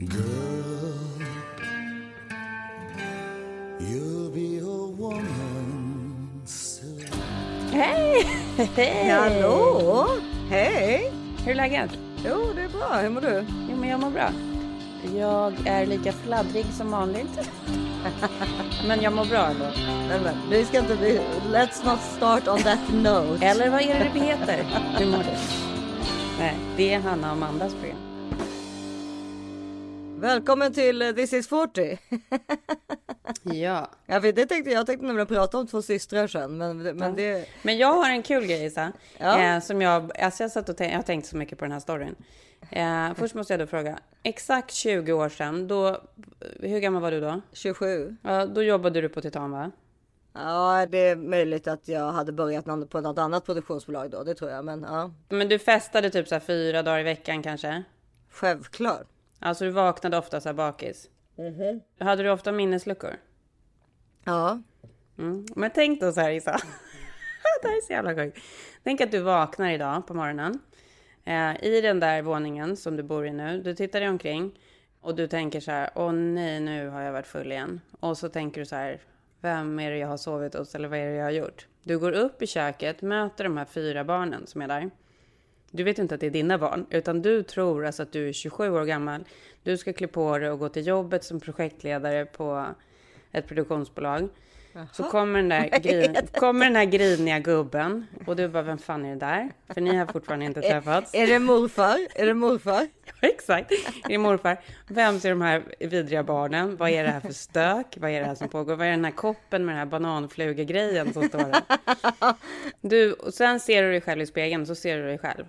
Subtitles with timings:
[0.00, 0.94] Girl,
[3.78, 7.04] you'll be a woman soon.
[7.72, 8.26] Hej!
[9.10, 10.06] Hallå!
[10.50, 11.12] Hej!
[11.44, 11.90] Hur är läget?
[12.24, 13.00] Jo, det är bra.
[13.02, 13.46] Hur mår du?
[13.70, 14.30] Jo, men jag mår bra.
[15.16, 17.50] Jag är lika fladdrig som vanligt.
[18.86, 19.66] men jag mår bra ändå.
[20.08, 21.20] Nej, men, vi ska inte bli...
[21.52, 23.46] Let's not start on that note.
[23.46, 24.64] Eller vad är det vi heter?
[24.98, 25.36] Hur mår du?
[26.38, 28.09] Nej, det är Hanna och Amandas program.
[30.20, 31.98] Välkommen till eh, This is 40.
[33.42, 33.90] Ja.
[34.06, 37.48] ja, för det tänkte jag tänkte nämligen prata om två systrar sen, men, men det...
[37.62, 38.92] Men jag har en kul grej, Isa.
[39.18, 39.40] Ja.
[39.40, 41.72] Eh, som jag, alltså jag, satt och tänk, jag har tänkt så mycket på den
[41.72, 42.14] här storyn.
[42.70, 43.98] Eh, först måste jag då fråga.
[44.22, 46.02] Exakt 20 år sedan, då,
[46.60, 47.40] hur gammal var du då?
[47.52, 48.16] 27.
[48.22, 49.70] Ja, då jobbade du på Titan, va?
[50.32, 54.50] Ja, det är möjligt att jag hade börjat på något annat produktionsbolag då, det tror
[54.50, 54.64] jag.
[54.64, 57.82] Men ja, Men du festade typ så fyra dagar i veckan kanske?
[58.30, 59.06] självklart.
[59.40, 61.10] Alltså du vaknade ofta så här bakis?
[61.98, 63.16] Hade du ofta minnesluckor?
[64.24, 64.62] Ja,
[65.20, 65.46] Mm.
[65.56, 66.50] Men tänk då så här Isa.
[67.62, 68.38] det här är så jävla sjukt.
[68.84, 70.58] Tänk att du vaknar idag på morgonen.
[71.24, 73.62] Eh, I den där våningen som du bor i nu.
[73.62, 74.58] Du tittar dig omkring.
[75.00, 75.90] Och du tänker så här.
[75.94, 77.80] Åh nej, nu har jag varit full igen.
[78.00, 79.00] Och så tänker du så här.
[79.40, 80.74] Vem är det jag har sovit hos?
[80.74, 81.66] Eller vad är det jag har gjort?
[81.82, 84.90] Du går upp i köket, möter de här fyra barnen som är där.
[85.70, 88.32] Du vet inte att det är dina barn, utan du tror alltså att du är
[88.32, 89.24] 27 år gammal.
[89.62, 92.66] Du ska klä på dig och gå till jobbet som projektledare på
[93.32, 94.28] ett produktionsbolag.
[94.92, 99.04] Så kommer den, där grin, kommer den här griniga gubben och du bara, vem fan
[99.04, 99.50] är det där?
[99.74, 101.14] För ni har fortfarande inte träffats.
[101.14, 101.98] är det morfar?
[102.14, 102.88] Är det morfar?
[103.20, 103.72] Exakt,
[104.04, 104.60] är det morfar?
[104.88, 106.76] Vem är de här vidriga barnen?
[106.76, 107.96] Vad är det här för stök?
[107.96, 108.76] Vad är det här som pågår?
[108.76, 111.62] Vad är den här koppen med den här bananflugegrejen som står där?
[112.80, 115.44] Du, och sen ser du dig själv i spegeln, så ser du dig själv.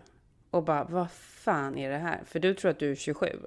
[0.52, 2.20] Och bara, vad fan är det här?
[2.26, 3.40] För du tror att du är 27.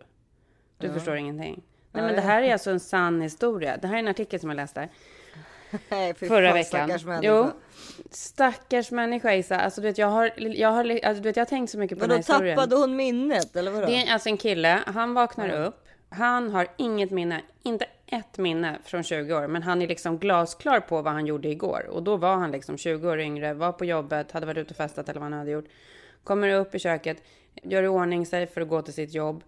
[0.79, 1.63] Du förstår ingenting.
[1.93, 3.77] Nej, men det här är alltså en sann historia.
[3.77, 4.89] Det här är en artikel som jag läste
[5.89, 6.67] Nej, fy förra fan, veckan.
[6.89, 7.29] stackars människa.
[7.29, 7.51] Jo,
[8.11, 9.61] stackars människa Isa.
[9.61, 11.99] Alltså, du vet, jag har, jag har, alltså, du vet, jag har tänkt så mycket
[11.99, 12.57] på Men den här historien.
[12.57, 13.87] tappade hon minnet, eller vadå?
[13.87, 15.89] Det är alltså en kille, han vaknar upp.
[16.09, 20.81] Han har inget minne, inte ett minne från 20 år, men han är liksom glasklar
[20.81, 21.87] på vad han gjorde igår.
[21.91, 24.77] Och då var han liksom 20 år yngre, var på jobbet, hade varit ute och
[24.77, 25.69] festat eller vad han hade gjort.
[26.25, 27.23] Kommer upp i köket,
[27.63, 29.45] gör i ordning sig för att gå till sitt jobb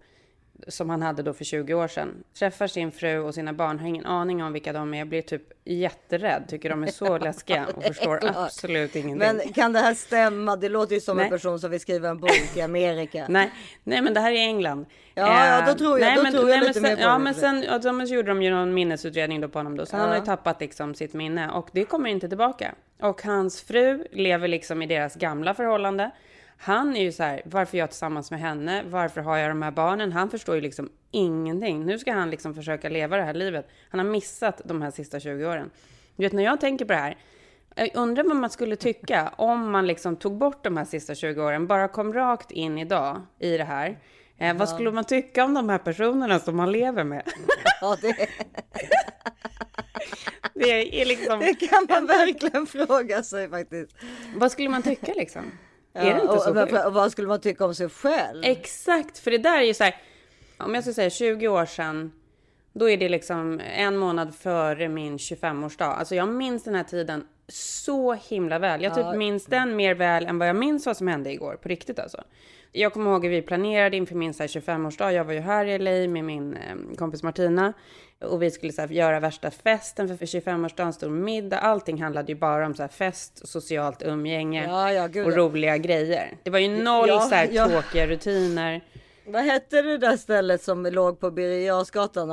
[0.67, 2.23] som han hade då för 20 år sedan.
[2.39, 5.41] Träffar sin fru och sina barn, har ingen aning om vilka de är, blir typ
[5.65, 9.17] jätterädd, tycker de är så läskiga och förstår absolut ingenting.
[9.17, 10.55] Men kan det här stämma?
[10.55, 11.25] Det låter ju som Nej.
[11.25, 13.25] en person som vill skriva en bok i Amerika.
[13.29, 13.51] Nej,
[13.83, 14.85] nej, men det här är England.
[15.13, 17.09] Ja, ja, då tror jag- då men, tror jag nej, lite men mer sen, på
[17.09, 19.85] Ja, men sen ja, de så gjorde de ju någon minnesutredning då på honom då,
[19.85, 20.11] så han Ja.
[20.11, 22.75] har ju tappat liksom sitt minne och det kommer inte tillbaka.
[23.01, 26.11] Och hans fru lever liksom i deras gamla förhållande.
[26.59, 28.83] Han är ju så här, varför är jag tillsammans med henne?
[28.89, 30.11] Varför har jag de här barnen?
[30.11, 31.85] Han förstår ju liksom ingenting.
[31.85, 33.69] Nu ska han liksom försöka leva det här livet.
[33.89, 35.69] Han har missat de här sista 20 åren.
[36.15, 37.17] Du vet, när jag tänker på det här,
[37.75, 41.41] jag undrar vad man skulle tycka om man liksom tog bort de här sista 20
[41.43, 43.97] åren, bara kom rakt in idag i det här.
[44.37, 47.23] Eh, Vad skulle man tycka om de här personerna som man lever med?
[47.81, 48.27] Ja, det,
[50.53, 53.95] Det är liksom, det kan man verkligen fråga sig faktiskt.
[54.35, 55.51] vad skulle man tycka liksom?
[55.97, 56.85] Ja, är det inte och, så sjukt?
[56.85, 58.43] och vad skulle man tycka om sig själv?
[58.45, 59.95] Exakt, för det där är ju så här,
[60.57, 62.11] om jag ska säga 20 år sedan,
[62.73, 65.93] då är det liksom en månad före min 25-årsdag.
[65.93, 68.83] Alltså jag minns den här tiden så himla väl.
[68.83, 69.15] Jag typ Ja.
[69.15, 72.23] minns den mer väl än vad jag minns vad som hände igår, på riktigt alltså.
[72.71, 75.11] Jag kommer ihåg hur vi planerade inför min så här 25-årsdag.
[75.11, 77.73] Jag var ju här i LA med min eh, kompis Martina.
[78.21, 81.57] Och vi skulle så här, göra värsta festen för, för 25-årsdagen, stor middag.
[81.59, 86.37] Allting handlade ju bara om så här, fest, socialt umgänge Ja, ja, och roliga grejer.
[86.43, 87.67] Det var ju noll Ja, så här, ja.
[87.67, 88.81] tråkiga rutiner.
[89.27, 91.73] Vad hette det där stället som låg på Birger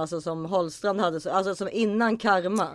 [0.01, 2.69] alltså som Holstrand hade, så- alltså som innan Karma?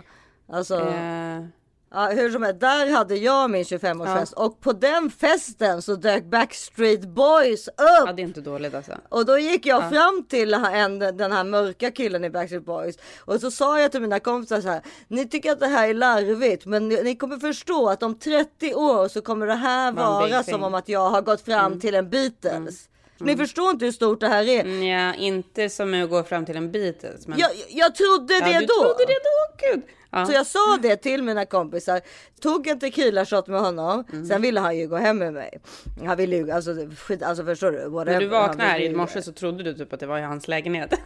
[0.48, 1.44] Alltså, Eh,
[1.90, 6.24] ja, hur som helst, där hade jag min 25-årsfest och på den festen så dök
[6.24, 7.74] Backstreet Boys upp.
[7.76, 8.92] ja, det är inte dåligt alltså.
[9.08, 13.40] Och då gick jag fram till en, den här mörka killen i Backstreet Boys och
[13.40, 14.82] så sa jag till mina kompisar så här.
[15.08, 18.74] Ni tycker att det här är larvigt, men ni, ni kommer förstå att om 30
[18.74, 22.10] år så kommer det här vara som om att jag har gått fram till en
[22.10, 22.86] Beatles.
[23.18, 24.60] Ni förstår inte hur stort det här är.
[24.60, 27.26] Mm, Ja, inte som att gå fram till en Beatles.
[27.26, 27.38] Men...
[27.38, 28.74] Jag, jag trodde ja, det du då.
[28.74, 29.56] trodde det då?
[29.72, 29.82] Gud!
[30.12, 30.26] Ja.
[30.26, 32.00] Så jag sa det till mina kompisar,
[32.40, 34.26] tog en tequila shot med honom, Mm.
[34.26, 35.60] sen ville han ju gå hem med mig.
[36.06, 37.88] Han ville ju, alltså, skit, alltså förstår du?
[37.88, 38.12] Whatever.
[38.12, 40.48] När du vaknade här i morse så trodde du typ att det var i hans
[40.48, 40.94] lägenhet.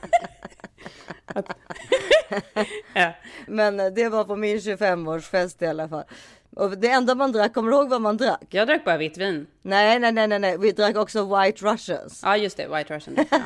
[2.94, 3.12] Ja.
[3.46, 6.04] Men det var på min 25-årsfest i alla fall.
[6.56, 8.46] Och det enda man drack, kommer du ihåg vad man drack?
[8.50, 9.46] Jag drack bara vitt vin.
[9.62, 10.58] Nej, nej, nej, nej, nej.
[10.58, 12.20] vi drack också White Russians.
[12.22, 12.68] Ja, just det.
[12.68, 13.16] White Russian.
[13.30, 13.40] Ja.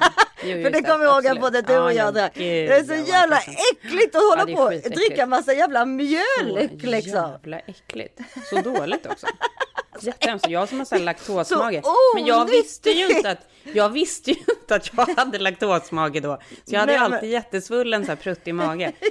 [0.44, 2.32] Jo, För det kommer jag ihåg att både du och Ja, jag ja, drack.
[2.34, 6.80] Det är så ja, jävla äckligt att hålla är på och dricka massa jävla mjölk
[6.80, 7.12] Så liksom.
[7.12, 8.20] jävla äckligt.
[8.50, 9.26] Så dåligt också.
[10.00, 10.48] Jättehemskt.
[10.48, 11.80] Jag som har så här laktosmage.
[11.84, 16.22] Så Men jag visste ju inte att jag visste ju inte att jag hade laktosmage
[16.22, 16.38] då.
[16.64, 18.92] Så jag hade Nej, men- alltid jättesvullen så här pruttig mage.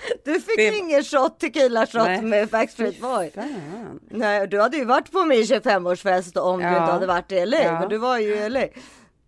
[0.24, 2.22] Du fick Det- ingen shot, tequila shot Nej.
[2.22, 3.30] med Backstreet Boy.
[3.30, 4.00] Fan.
[4.10, 6.70] Nej, du hade ju varit på min 25-årsfest om du Ja.
[6.70, 7.62] inte hade varit i LA.
[7.62, 7.80] Ja.
[7.80, 8.66] Men du var ju i LA.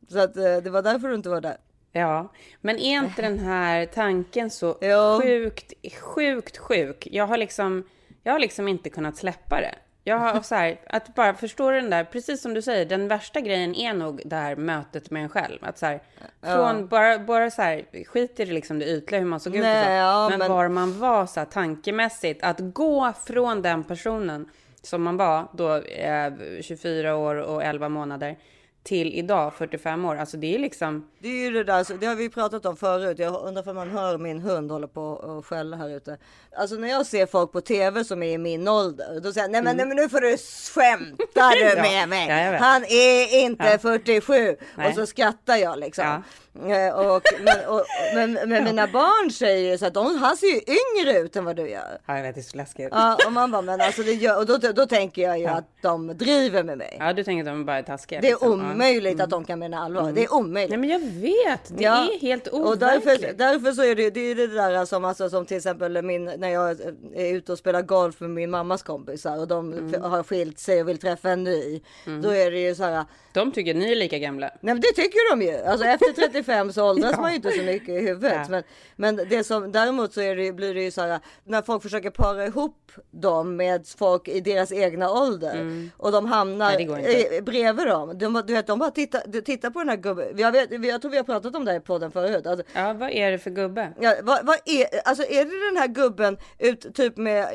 [0.09, 1.57] Så att, eh, det var därför du inte var där.
[1.93, 5.21] Ja, men är inte den här tanken så Jo.
[5.23, 7.09] sjukt, sjukt sjuk?
[7.11, 7.85] Jag har liksom,
[8.23, 9.75] jag har liksom inte kunnat släppa det.
[10.05, 13.41] Jag har så här, att bara förstå den där, precis som du säger, den värsta
[13.41, 15.59] grejen är nog det här mötet med en själv.
[15.63, 16.01] Att så här,
[16.43, 19.61] från bara, bara så här, skit i det liksom det ytliga, hur man såg ut
[19.61, 19.91] och så.
[19.91, 24.49] ja, men, men- var man var så här tankemässigt, att gå från den personen
[24.83, 28.37] som man var då, eh, 24 år och 11 månader,
[28.83, 30.17] till idag, 45 år.
[30.17, 32.77] Alltså det är liksom, Det är ju det där, så det har vi pratat om
[32.77, 33.19] förut.
[33.19, 36.17] Jag undrar om man hör min hund hålla på och skälla här ute.
[36.57, 39.53] Alltså när jag ser folk på tv som är i min ålder, då säger jag
[39.53, 40.37] nej men, nej, men nu får du
[40.75, 41.83] skämta du Mm.
[41.83, 42.29] Med mig.
[42.53, 42.59] ja.
[42.59, 43.79] Han är inte Ja.
[43.79, 44.57] 47.
[44.77, 44.89] Nej.
[44.89, 46.05] Och så skrattar jag liksom.
[46.05, 46.23] Ja.
[46.55, 47.85] Eh, Och, men, och,
[48.15, 51.45] men, men mina barn säger ju så att de, han ser ju yngre ut än
[51.45, 51.99] vad du gör.
[52.07, 52.89] ja jag vet, det är så läskigt.
[52.91, 55.65] Ja, och man bara, men alltså det gör, och då, då tänker jag ju att
[55.83, 56.97] de driver med mig.
[57.01, 58.21] Ja, du tänker att de bara är taskiga?
[58.21, 58.61] Det är liksom.
[58.61, 58.73] Ja.
[58.73, 60.13] omöjligt att de kan mena allvar.
[60.13, 60.71] Det är omöjligt.
[60.71, 61.79] Nej, men jag vet.
[61.79, 62.81] Det Ja, är helt Och overkligt.
[62.81, 66.25] därför, därför så är det, det är det där som, alltså, som till exempel min,
[66.25, 66.71] när jag
[67.15, 70.03] är ute och spelar golf med min mammas kompisar och de Mm.
[70.03, 71.81] har skilt sig och vill träffa en ny.
[72.23, 73.05] Då är det ju så här.
[73.33, 74.47] De tycker ni är lika gamla.
[74.61, 75.57] Nej men det tycker de ju.
[75.65, 76.42] Alltså efter 35
[76.73, 78.33] så åldras man ju inte så mycket i huvudet.
[78.43, 78.47] Ja.
[78.49, 78.63] Men,
[78.97, 82.47] men det som däremot så det, blir det ju så här när folk försöker para
[82.47, 88.19] ihop dem med folk i deras egna ålder och de hamnar Nej, bredvid dem.
[88.19, 90.27] De, du vet, de bara tittar, tittar på den här gubben.
[90.37, 92.47] Jag, vet, jag tror vi har pratat om det här i podden förut.
[92.47, 93.93] Alltså, Ja, vad är det för gubbe?
[94.01, 97.47] Ja, vad, vad är, alltså är det den här gubben ut typ med,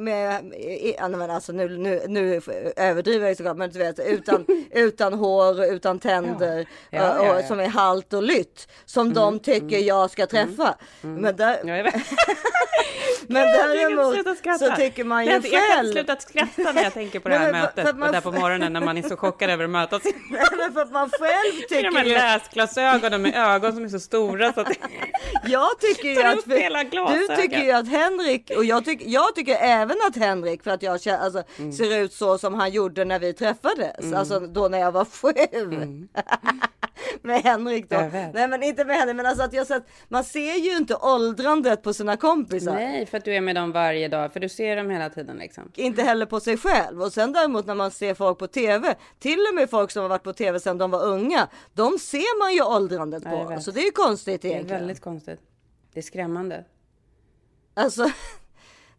[0.00, 2.40] med ja, men alltså nu, nu, nu
[2.76, 6.98] överdriver jag såklart, men du vet utan, utan hår, utan tänder Ja.
[6.98, 7.46] Ja, och, ja, och ja.
[7.46, 10.74] som är halt och lytt som de tycker jag ska träffa.
[11.00, 11.90] Men, där, Ja,
[13.26, 14.16] men däremot
[14.58, 15.86] så tycker man ju jag, jag kan själv.
[15.88, 17.82] inte sluta skratta när jag tänker på det Nej, här för- mötet.
[17.84, 20.02] för att man- där på morgonen när man är så chockad över att mötas.
[20.30, 23.84] Nej, men för att man själv Med de här tycker ju, läsglasögonen med ögon som
[23.84, 24.68] är så stora så att
[25.46, 29.54] jag tycker ju att för, du tycker ju att Henrik och jag tycker, jag tycker
[29.60, 31.72] även att Henrik för att jag känner, alltså, Mm.
[31.72, 36.08] ser ut så som han gjorde när vi träffades, alltså då när jag var sju.
[37.22, 37.96] med Henrik då.
[38.34, 41.82] Nej men inte med Henrik men alltså att jag sett, man ser ju inte åldrandet
[41.82, 42.74] på sina kompisar.
[42.74, 45.36] Nej, för att du är med dem varje dag, för du ser dem hela tiden
[45.36, 45.72] liksom.
[45.74, 49.38] Inte heller på sig själv och sen däremot när man ser folk på tv, till
[49.50, 52.54] och med folk som har varit på tv sedan de var unga, de ser man
[52.54, 53.60] ju åldrandet på.
[53.60, 54.80] Så det är ju konstigt Det är egentligen.
[54.80, 55.40] väldigt konstigt.
[55.92, 56.64] Det är skrämmande.
[57.74, 58.10] Alltså,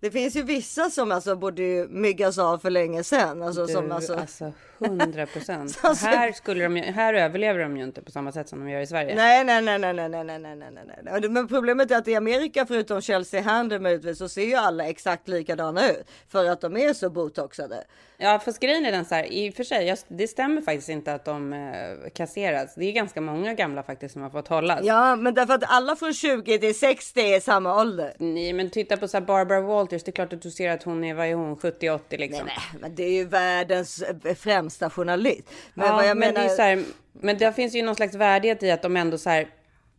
[0.04, 3.42] det finns ju vissa som alltså borde myggas av för länge sedan.
[3.44, 5.80] Alltså, Du, som alltså, alltså 100 procent.
[5.84, 8.70] Alltså- här, skulle de, ju- här överlever de ju inte på samma sätt som de
[8.70, 9.16] gör i Sverige.
[9.16, 11.30] Nej, nej, nej, nej, nej, nej, nej, nej, nej.
[11.30, 15.28] Men problemet är att i Amerika, förutom Chelsea Handler möjligtvis, så ser ju alla exakt
[15.28, 16.04] likadana ut.
[16.28, 17.84] För att de är så botoxade.
[18.24, 20.90] Ja, fast grejen är den så här, i och för sig, jag, det stämmer faktiskt
[20.90, 22.76] inte att de eh, kasseras.
[22.76, 24.80] Det är ganska många gamla faktiskt som har fått hållas.
[24.84, 28.14] Ja, men därför att alla från 20 till 60 är samma ålder.
[28.18, 30.84] Nej, men titta på så här Barbara Walters, det är klart att du ser att
[30.84, 32.46] hon är, vad är hon, 70-80 liksom.
[32.46, 35.44] Nej, men det är ju världens eh, främsta journalist.
[35.74, 36.48] Men ja, vad jag men menar...
[36.48, 39.18] det är så här, men det finns ju någon slags värdighet i att de ändå
[39.18, 39.48] så här,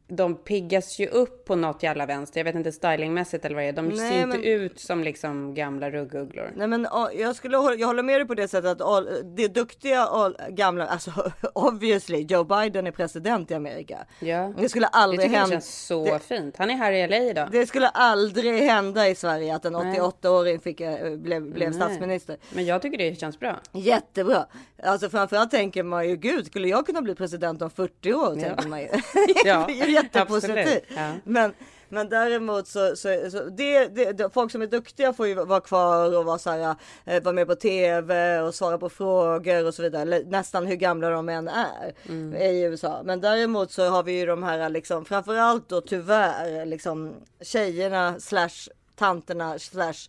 [0.09, 2.41] de piggas ju upp på något jävla vänster.
[2.41, 3.73] Jag vet inte stylingmässigt eller vad det är.
[3.73, 6.53] De Nej, ser inte men- ut som liksom gamla ruggugglor.
[6.57, 9.49] Nej men ja, jag skulle jag håller med dig på det sättet att all, det
[9.49, 11.11] duktiga all, gamla, alltså
[11.55, 13.99] obviously Joe Biden är president i Amerika.
[14.21, 14.53] Ja.
[14.59, 15.53] Det skulle aldrig tycker det hända.
[15.55, 16.57] känns så det- fint.
[16.57, 17.49] Han är här i LA idag.
[17.53, 20.01] Det skulle aldrig hända i Sverige att en Nej.
[20.01, 21.81] 88-åring fick, eh, blev, blev Nej.
[21.81, 22.37] statsminister.
[22.55, 23.57] Men jag tycker det känns bra.
[23.73, 24.47] Jättebra.
[24.83, 28.35] Alltså framförallt tänker man ju gud, skulle jag kunna bli president om 40 år?
[28.41, 28.89] Tänker man ju.
[29.45, 30.85] Ja, jättepositivt.
[30.97, 31.13] Ja.
[31.25, 31.53] Men,
[31.89, 36.17] men däremot så, så, så det, det, folk som är duktiga får ju vara kvar
[36.17, 36.75] och vara, så här,
[37.05, 40.23] eh, vara med på tv och svara på frågor och så vidare.
[40.27, 42.43] Nästan hur gamla de än är Mm.
[42.43, 43.03] i USA.
[43.05, 48.69] Men däremot så har vi ju de här liksom framförallt då tyvärr liksom tjejerna slash
[48.97, 50.09] tanterna slash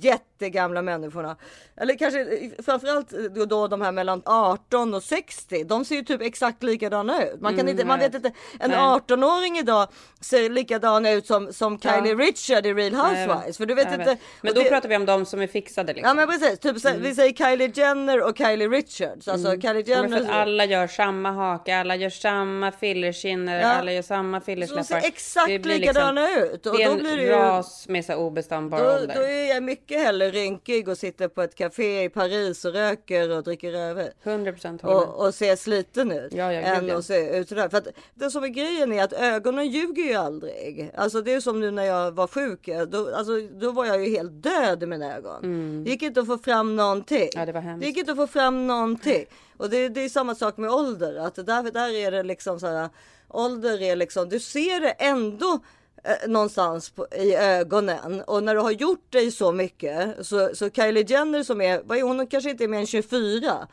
[0.00, 1.36] jättegamla människorna.
[1.76, 5.64] Eller kanske framförallt då, då de här mellan 18 och 60.
[5.64, 7.40] De ser ju typ exakt likadana ut.
[7.40, 8.32] Man, kan inte, man vet inte.
[8.60, 8.78] En Nej.
[8.78, 9.88] 18-åring idag
[10.20, 13.56] ser likadan ut som, som Kylie Richard i Real Housewives.
[13.56, 14.16] För du vet Jag inte.
[14.42, 16.08] Men då det- pratar vi om de som är fixade liksom.
[16.08, 19.28] Ja men precis, typ, så- vi säger Kylie Jenner och Kylie Richards.
[19.28, 19.86] Alltså Kylie Mm.
[19.86, 20.22] Ja, för Jenner.
[20.22, 23.66] att alla gör samma haka, alla gör samma fillerkinner, Ja.
[23.66, 24.82] alla gör samma de fillersläppar.
[24.82, 26.66] ser exakt blir likadana ut.
[26.66, 27.30] Och det är då en blir det ju...
[27.32, 29.14] ras med så obestämbar Då, ålder.
[29.14, 33.42] då är mycket hellre rynkig och sitter på ett café i Paris och röker och
[33.42, 34.12] dricker över.
[34.22, 35.08] 100 procent håller med.
[35.08, 36.32] Och, och ser sliten ut.
[36.32, 37.68] Ja, ja, än att se ut sådär.
[37.68, 40.90] För att det som är grejen är att ögonen ljuger ju aldrig.
[40.94, 42.68] Alltså det är som nu när jag var sjuk.
[42.88, 45.84] Då, alltså, då var jag ju helt död i mina ögon.
[45.84, 47.18] Det gick inte att få fram någonting.
[47.18, 47.30] Mm.
[47.34, 47.80] Ja, det var hemskt.
[47.80, 49.24] det gick inte att få fram någonting.
[49.56, 51.16] Och det, det är samma sak med ålder.
[51.16, 52.88] Att där, där är det liksom så här.
[53.28, 55.60] Ålder är liksom, du ser det ändå
[56.04, 60.70] eh, någonstans på, i ögonen och när du har gjort dig så mycket så, så
[60.70, 63.68] Kylie Jenner som är, vad är hon, kanske inte är mer än 24.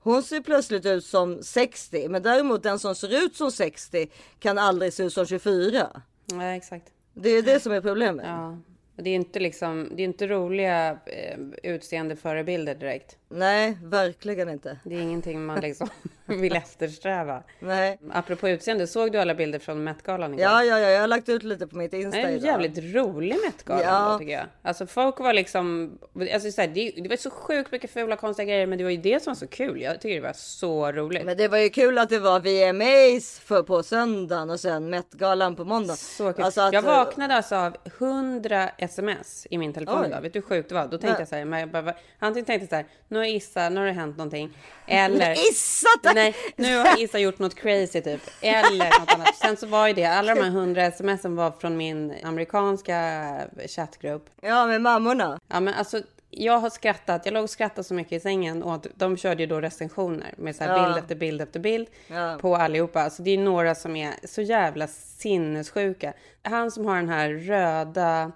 [0.00, 4.58] Hon ser plötsligt ut som 60 men däremot den som ser ut som 60 kan
[4.58, 6.02] aldrig se ut som 24.
[6.26, 6.86] Nej, exakt.
[7.14, 8.26] Det är det som är problemet.
[8.26, 8.58] Ja.
[8.98, 13.16] Och det är inte liksom, det är inte roliga eh, utseende förebilder direkt.
[13.30, 14.78] Nej, verkligen inte.
[14.84, 15.88] Det är ingenting man liksom
[16.26, 17.42] vill eftersträva.
[17.60, 17.98] Nej.
[18.12, 20.42] Apropå utseende, såg du alla bilder från Met-galan igår?
[20.44, 22.46] Ja, ja, ja, jag har lagt ut lite på mitt Det Insta är en idag.
[22.46, 24.16] jävligt rolig Met-gala Ja.
[24.18, 24.46] tycker jag.
[24.62, 25.98] Alltså folk var liksom,
[26.34, 28.90] alltså, så här, det, det var så sjukt mycket fula konstiga grejer, men det var
[28.90, 29.80] ju det som var så kul.
[29.82, 31.24] Jag tycker det var så roligt.
[31.24, 35.56] Men det var ju kul att det var VMAs för på söndagen och sen Met-galan
[35.56, 35.94] på måndag.
[35.96, 36.44] Så kul.
[36.44, 40.20] Alltså att- jag vaknade alltså av 100 sms i min telefon idag.
[40.20, 40.84] Vet du hur sjukt det var?
[40.84, 41.16] Då tänkte Nej.
[41.18, 43.80] jag så här, men jag bara, antingen tänkte jag så här, nu har Issa, nu
[43.80, 44.58] har det hänt någonting.
[44.86, 45.86] Eller, Issa!
[46.02, 46.14] tack!
[46.14, 48.20] nej, nu har Issa gjort något crazy typ.
[48.40, 49.36] Eller något annat.
[49.36, 53.30] Sen så var ju det, alla de här 100 smsen var från min amerikanska
[53.68, 54.30] chattgrupp.
[54.40, 55.38] Ja, med mammorna.
[55.48, 58.86] Ja men alltså jag har skrattat, jag låg och skrattade så mycket i sängen och
[58.94, 60.84] de körde ju då recensioner med så Ja.
[60.84, 62.38] bild efter bild efter bild Ja.
[62.40, 63.02] på allihopa.
[63.02, 66.12] Alltså det är några som är så jävla sinnessjuka.
[66.42, 68.32] Han som har den här röda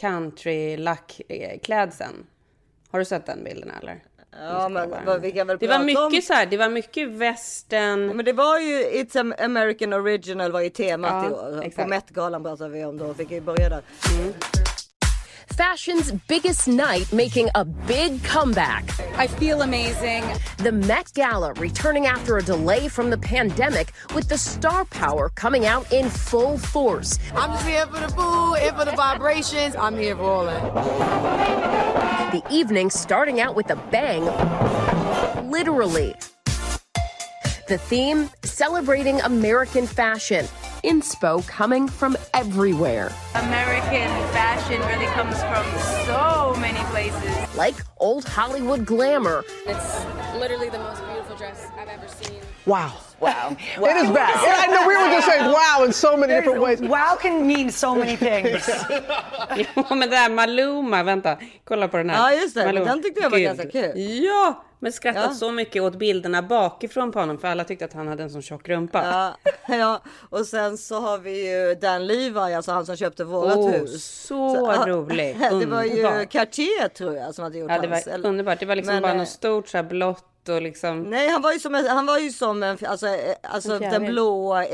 [0.00, 2.26] country lackklädseln.
[2.90, 4.02] Har du sett den bilden eller?
[4.40, 6.68] Ja, men vad vi kan väl Det var prata om- mycket så här, det var
[6.68, 8.06] mycket västern.
[8.06, 11.56] Men det var ju It's an American Original var ju temat Ja, i år.
[11.56, 11.88] På exakt.
[11.88, 13.14] Met-galan pratade vi om då.
[13.14, 13.82] Fick ju börja där.
[15.46, 18.84] Fashion's biggest night making a big comeback.
[19.18, 20.24] I feel amazing.
[20.58, 25.64] The Met Gala returning after a delay from the pandemic with the star power coming
[25.64, 27.18] out in full force.
[27.34, 29.76] I'm just here for the food, here for the vibrations.
[29.76, 32.32] I'm here for all that.
[32.32, 34.24] The evening starting out with a bang,
[35.50, 36.14] literally.
[37.68, 40.46] The theme celebrating American fashion.
[40.84, 45.64] Inspo coming from everywhere, American fashion really comes from
[46.06, 47.56] so many places.
[47.56, 50.04] like old Hollywood glamour It's
[50.38, 52.40] literally the most beautiful dress I've ever seen.
[52.66, 52.92] Wow.
[53.20, 53.56] Wow.
[53.90, 54.36] It is back.
[54.36, 56.80] And I know we were just saying wow in so many different ways.
[56.80, 58.68] Wow can mean so many things.
[59.76, 62.16] Ja men det här Maluma, vänta, kolla på den här.
[62.32, 63.92] Ja, just det, men den tyckte jag var ganska kul.
[64.24, 65.34] Ja, men skrattat Ja.
[65.34, 68.42] så mycket åt bilderna bakifrån på honom för alla tyckte att han hade en sån
[68.42, 69.02] tjock rumpa.
[69.04, 73.56] Ja, ja, och sen så har vi ju Dan Levi, alltså han som köpte vårat
[73.56, 74.04] Åh, hus.
[74.26, 75.36] så rolig.
[75.60, 76.24] Det var ju Underbar.
[76.24, 78.06] Cartier tror jag som hade gjort Ja, det hans.
[78.06, 78.60] var eller- underbart.
[78.60, 80.24] Det var liksom Men, bara eh, något stort så här blått
[80.60, 81.02] liksom.
[81.02, 83.80] Nej, han var ju som en, han var ju som en, alltså, eh, alltså En
[83.90, 84.64] den blåa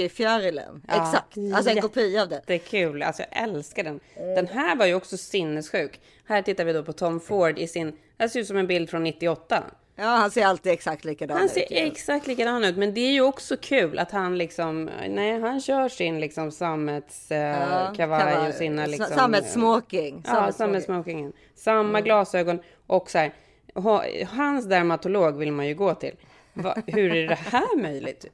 [0.00, 0.82] emoji-fjärilen.
[0.88, 2.34] Ja, Exakt, alltså en kopia av det.
[2.34, 3.02] Jättekul.
[3.02, 4.00] Alltså jag älskar den.
[4.16, 6.00] Den här var ju också sinnessjuk.
[6.28, 7.92] Här tittar vi då på Tom Ford i sin,
[8.24, 9.64] det ser ut som en bild från 98.
[9.96, 11.52] Ja, han ser alltid exakt likadan Han ut.
[11.52, 11.76] ser ju.
[11.86, 15.88] exakt likadan ut, men det är ju också kul att han liksom, nej han kör
[15.88, 19.06] sin liksom sammetskavaj Ja, kavaj och sina liksom.
[19.16, 20.22] Sammetsmoking.
[20.26, 21.32] Ja, sammetsmokingen.
[21.54, 23.32] Samma glasögon och så här.
[23.74, 26.14] ha- Hans dermatolog vill man ju gå till.
[26.52, 28.24] Va, hur är det här möjligt?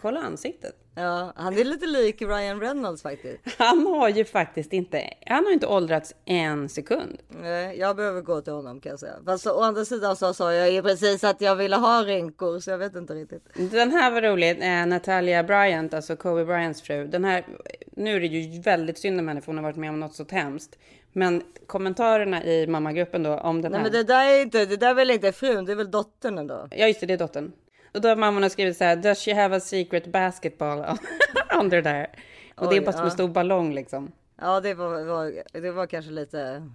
[0.00, 0.74] Kolla ansiktet.
[1.00, 3.40] Ja, han är lite lik Ryan Reynolds faktiskt.
[3.58, 7.18] Han har ju faktiskt inte, han har inte åldrats en sekund.
[7.28, 9.12] Nej, Jag behöver gå till honom kan jag säga.
[9.24, 12.70] Fast å andra sidan så sa jag ju precis att jag ville ha rynkor så
[12.70, 13.42] jag vet inte riktigt.
[13.72, 17.06] Den här var rolig, eh, Natalia Bryant, alltså Kobe Bryants fru.
[17.06, 17.44] Den här,
[17.92, 20.14] nu är det ju väldigt synd om henne för hon har varit med om något
[20.14, 20.78] så hemskt.
[21.12, 23.84] Men kommentarerna i mammagruppen då om den Nej här.
[23.84, 26.38] men det där är inte, det där är väl inte frun, det är väl dottern
[26.38, 26.68] ändå.
[26.70, 27.52] Ja just det, det är dottern.
[27.94, 30.84] Och då har mamman skrivit så här, does she have a secret basketball
[31.60, 32.10] under there?
[32.54, 33.10] Och det är Oj, bara som en ja.
[33.10, 34.12] stor ballong liksom.
[34.40, 36.68] Ja det var, var, det var kanske lite.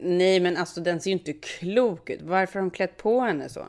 [0.00, 2.22] Nej men alltså den ser ju inte klok ut.
[2.22, 3.66] Varför har de klätt på henne så?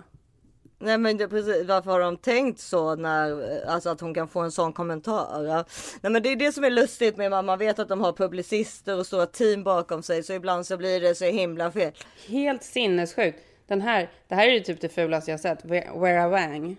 [0.80, 4.40] Nej men det, precis, varför har de tänkt så när, alltså att hon kan få
[4.40, 5.44] en sån kommentar?
[5.44, 5.66] Ja.
[6.02, 8.14] Nej men det är det som är lustigt med att man vet att de har
[8.14, 11.92] publicister och stora team bakom sig så ibland så blir det så himla fel.
[12.28, 13.40] Helt sinnessjukt.
[13.68, 15.66] Den här, det här är ju typ det fulaste jag sett.
[15.66, 16.78] Wear Wang.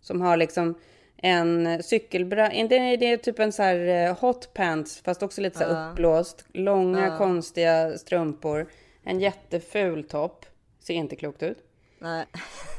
[0.00, 0.74] Som har liksom
[1.16, 2.48] en cykelbra...
[2.48, 5.64] Det är, det är typ en så här eh, hot pants fast också lite så
[5.64, 6.44] här uppblåst.
[6.52, 8.66] Långa konstiga strumpor.
[9.04, 10.46] En jätteful topp.
[10.80, 11.58] Ser inte klokt ut.
[11.98, 12.26] Nej.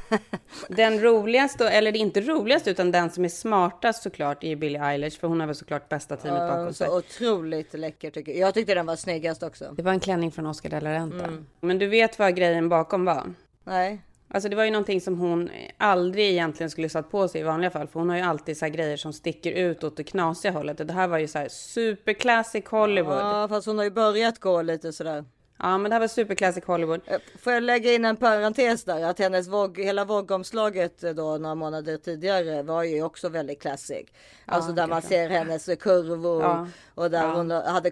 [0.68, 5.20] Den roligaste, eller inte roligaste, utan den som är smartast såklart är Billie Eilish.
[5.20, 6.86] För hon har väl såklart bästa teamet bakom sig.
[6.86, 8.40] Så otroligt läcker tycker jag.
[8.40, 9.72] Jag tyckte den var snyggast också.
[9.76, 11.44] Det var en klänning från Oscar de la Renta.
[11.60, 13.34] Men du vet vad grejen bakom var?
[13.64, 14.02] Nej.
[14.32, 17.70] Alltså det var ju någonting som hon aldrig egentligen skulle satt på sig i vanliga
[17.70, 17.86] fall.
[17.88, 20.80] För hon har ju alltid så grejer som sticker ut åt det knasiga hållet.
[20.80, 23.18] Och det här var ju så här super classic Hollywood.
[23.18, 25.24] Ja, Ja fast hon har ju börjat gå lite sådär.
[25.58, 27.00] men det här var super classic Hollywood.
[27.06, 31.54] Eh, Får jag lägga in en parentes där att hennes våg, hela vågomslaget då några
[31.54, 34.06] månader tidigare var ju också väldigt classic.
[34.46, 36.66] Alltså där man ser hennes kurvor Ja.
[36.94, 37.32] och där Ja.
[37.36, 37.90] hon hade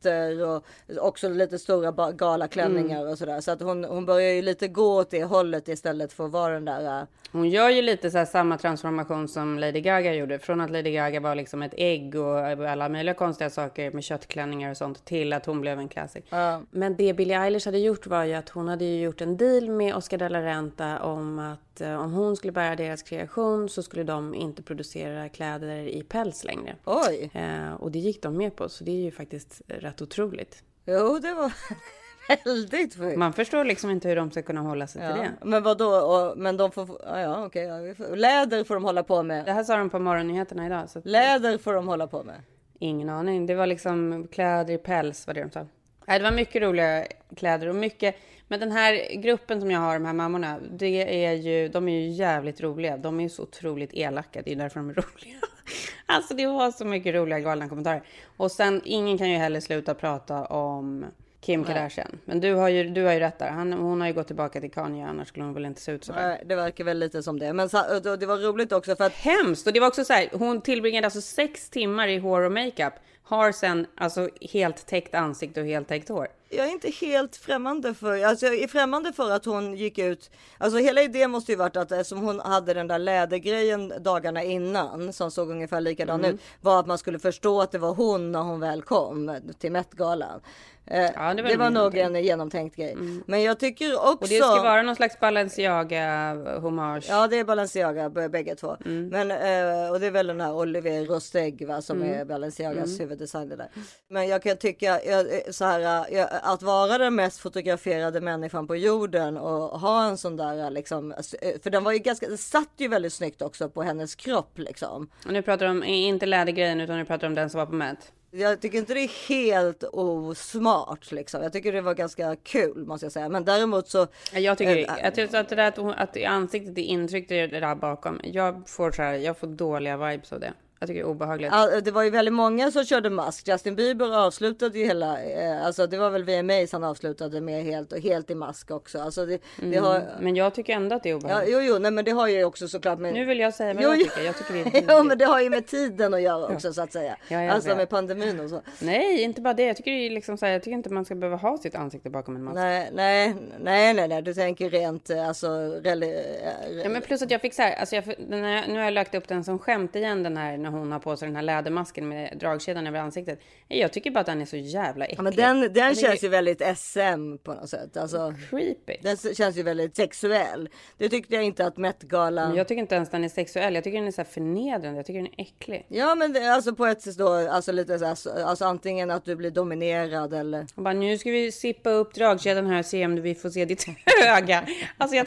[0.00, 0.64] korsetter och
[1.06, 3.12] också lite stora galaklänningar Mm.
[3.12, 3.40] och sådär.
[3.40, 6.54] Så att hon, hon börjar ju lite gå åt det hållet istället för att vara
[6.54, 7.00] den där.
[7.00, 10.38] eh, Hon gör ju lite så samma transformation som Lady Gaga gjorde.
[10.38, 14.70] Från att Lady Gaga var liksom ett ägg och alla möjliga konstiga saker med köttklänningar
[14.70, 16.24] och sånt till att hon blev en classic.
[16.70, 19.68] Men det Billie Eilish hade gjort var ju att hon hade ju gjort en deal
[19.70, 23.82] med Oscar de la Renta om att eh, om hon skulle bära deras kreation så
[23.82, 26.76] skulle de inte producera kläder i päls längre.
[26.84, 30.62] Oj, Eh, och det gick de med på, så det är ju faktiskt rätt otroligt.
[30.86, 31.52] jo det var
[32.44, 33.16] väldigt sjukt.
[33.18, 35.22] Man förstår liksom inte hur de ska kunna hålla sig till Ja.
[35.22, 35.32] det.
[35.44, 36.34] Men vad då?
[36.36, 37.62] Men de får, ja, okej.
[37.98, 39.48] ja, läder får de hålla på Det med.
[39.48, 40.78] här sa de på morgonnyheterna idag.
[40.94, 42.42] Att, Läder får de hålla på med.
[42.78, 43.46] Ingen aning.
[43.46, 45.66] Det var liksom kläder i päls var det de sa.
[46.06, 47.06] Nej, det var mycket roliga
[47.36, 48.16] kläder och mycket.
[48.48, 52.00] Men den här gruppen som jag har, de här mammorna, det är ju, de är
[52.00, 52.96] ju jävligt roliga.
[52.96, 54.42] De är ju så otroligt elaka.
[54.44, 55.36] Det är därför de är roliga.
[56.06, 58.02] Alltså det var så mycket roliga galna kommentarer.
[58.36, 61.06] Och sen, ingen kan ju heller sluta prata om
[61.40, 62.18] Kim Kardashian.
[62.24, 63.50] Men du har ju, du har ju rätt där.
[63.50, 66.04] Han, hon har ju gått tillbaka till Kanye, annars skulle hon väl inte se ut
[66.04, 66.28] sådär.
[66.28, 67.52] Nej, det verkar väl lite som det.
[67.52, 69.66] Men och det var roligt också för att Hemskt!
[69.66, 72.94] Och det var också så här, hon tillbringade alltså sex timmar i hår och makeup.
[73.22, 76.28] Har sen alltså helt täckt ansikte och helt täckt hår.
[76.50, 80.30] Jag är inte helt främmande för, alltså jag är främmande för att hon gick ut.
[80.58, 85.12] Alltså hela idén måste ju varit att eftersom hon hade den där lädergrejen dagarna innan
[85.12, 86.34] som såg ungefär likadan Mm.
[86.34, 89.72] ut var att man skulle förstå att det var hon när hon väl kom till
[89.72, 90.40] Met-galan.
[90.86, 92.96] Eh, Ja, det det var var, nog en genomtänkt grej.
[93.26, 94.10] Men jag tycker också.
[94.12, 97.06] Och det ska vara någon slags Balenciaga-hommage.
[97.08, 98.76] Ja, det är Balenciaga bägge två.
[98.84, 103.56] Men eh, och det är väl den här Olivier Rosteg va, som är Balenciagas huvuddesigner
[103.56, 103.68] där.
[104.08, 106.06] Men jag kan tycka eh, så här
[106.42, 111.14] att vara den mest fotograferade människan på jorden och ha en sån där liksom,
[111.62, 115.10] för den var ju ganska, det satt ju väldigt snyggt också på hennes kropp liksom.
[115.26, 117.66] Och nu pratar du om, inte lädergrejen, utan nu pratar du om den som var
[117.66, 118.12] på Met.
[118.30, 121.42] Jag tycker inte det är helt osmart liksom.
[121.42, 123.28] Jag tycker det var ganska kul måste jag säga.
[123.28, 124.06] Men däremot så.
[124.32, 127.46] Jag tycker, Eh, jag tycker att det där att, hon, att ansiktet är intryckt det
[127.46, 128.20] där bakom.
[128.24, 130.52] Jag får så här, jag får dåliga vibes av det.
[130.82, 131.48] Jag tycker det är obehagligt.
[131.52, 133.48] Ja, det var ju väldigt många som körde mask.
[133.48, 137.92] Justin Bieber avslutade ju hela, eh, alltså det var väl VMAs han avslutade med helt
[137.92, 138.98] och helt i mask också.
[138.98, 141.54] Alltså det, det har, Men jag tycker ändå att det är ja, obehagligt.
[141.54, 143.14] jo, jo, nej, men det har ju också såklart med.
[143.14, 144.22] Nu vill jag säga vad Jo, jag tycker.
[144.22, 146.82] Jag tycker det är jo, men det har ju med tiden att göra också så
[146.82, 147.16] att säga.
[147.28, 147.76] Ja, jag alltså vet.
[147.76, 148.62] med pandemin och så.
[148.78, 149.64] Nej, inte bara det.
[149.64, 151.74] Jag tycker det är liksom så här, jag tycker inte man ska behöva ha sitt
[151.74, 152.54] ansikte bakom en mask.
[152.54, 155.48] Nej, nej, nej, nej, nej, du tänker rent eh, alltså.
[155.84, 158.92] Reli, eh, Ja, men plus att jag fick så här, alltså jag, nu har jag
[158.92, 161.42] lagt upp den som skämt igen den här när hon har på sig den här
[161.42, 163.40] lädermasken med dragkedjan över ansiktet.
[163.68, 165.18] Jag tycker bara att den är så jävla äcklig.
[165.18, 167.96] ja, men den, den är känns ju väldigt SM på något sätt.
[167.96, 168.96] Alltså, creepy.
[169.02, 170.68] den känns ju väldigt sexuell.
[170.98, 172.54] Det tyckte jag inte att Met-galan.
[172.56, 173.74] Jag tycker inte ens den är sexuell.
[173.74, 174.98] Jag tycker den är så här förnedrande.
[174.98, 175.86] Jag tycker den är äcklig.
[175.88, 179.24] Ja men det, alltså på ett sätt då, alltså lite så här, alltså antingen att
[179.24, 180.66] du blir dominerad eller.
[180.74, 183.64] Och bara, nu ska vi sippa upp dragkedjan här och se om vi får se
[183.64, 183.86] ditt
[184.26, 184.66] öga.
[184.98, 185.26] Alltså jag,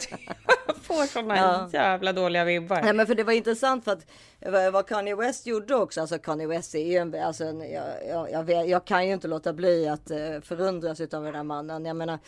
[0.66, 1.70] jag får såna Ja.
[1.72, 2.82] jävla dåliga vibbar.
[2.82, 4.06] Nej men för det var intressant för att
[4.50, 8.44] vad Kanye West gjorde också, alltså Kanye West är ju en, alltså jag, jag, jag,
[8.44, 11.84] vet, jag kan ju inte låta bli att eh, förundras utav den här mannen.
[11.84, 12.18] Jag menar,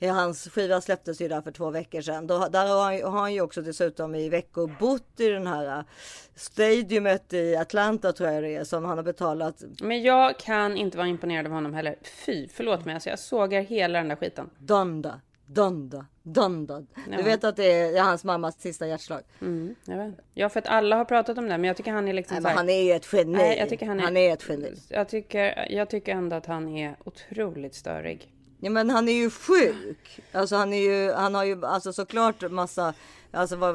[0.00, 2.26] hans skiva släpptes ju där för två veckor sedan.
[2.26, 5.78] Då, där har han, har han ju också dessutom i veckor bott i den här
[5.78, 5.84] eh,
[6.34, 10.96] stadiumet i Atlanta tror jag det är som han har betalat Men jag kan inte
[10.96, 11.96] vara imponerad av honom heller.
[12.26, 12.94] Fy, förlåt mig.
[12.94, 14.50] Alltså jag sågar hela den där skiten.
[14.58, 15.20] Donda,
[15.54, 16.06] Donda.
[17.06, 17.22] Du Ja.
[17.22, 19.20] vet att det är hans mammas sista hjärtslag.
[19.40, 19.74] Mm.
[20.34, 21.58] Ja, för att alla har pratat om det.
[21.58, 23.36] Men jag tycker han är liksom Nej, här, han är ju ett geni.
[23.36, 24.74] Nej, jag tycker han är, han är ett geni.
[24.88, 28.32] Jag tycker, jag tycker ändå att han är otroligt störig.
[28.60, 30.20] Ja, men han är ju sjuk.
[30.32, 32.94] Alltså han är ju, han har ju alltså såklart massa
[33.32, 33.74] alltså vad,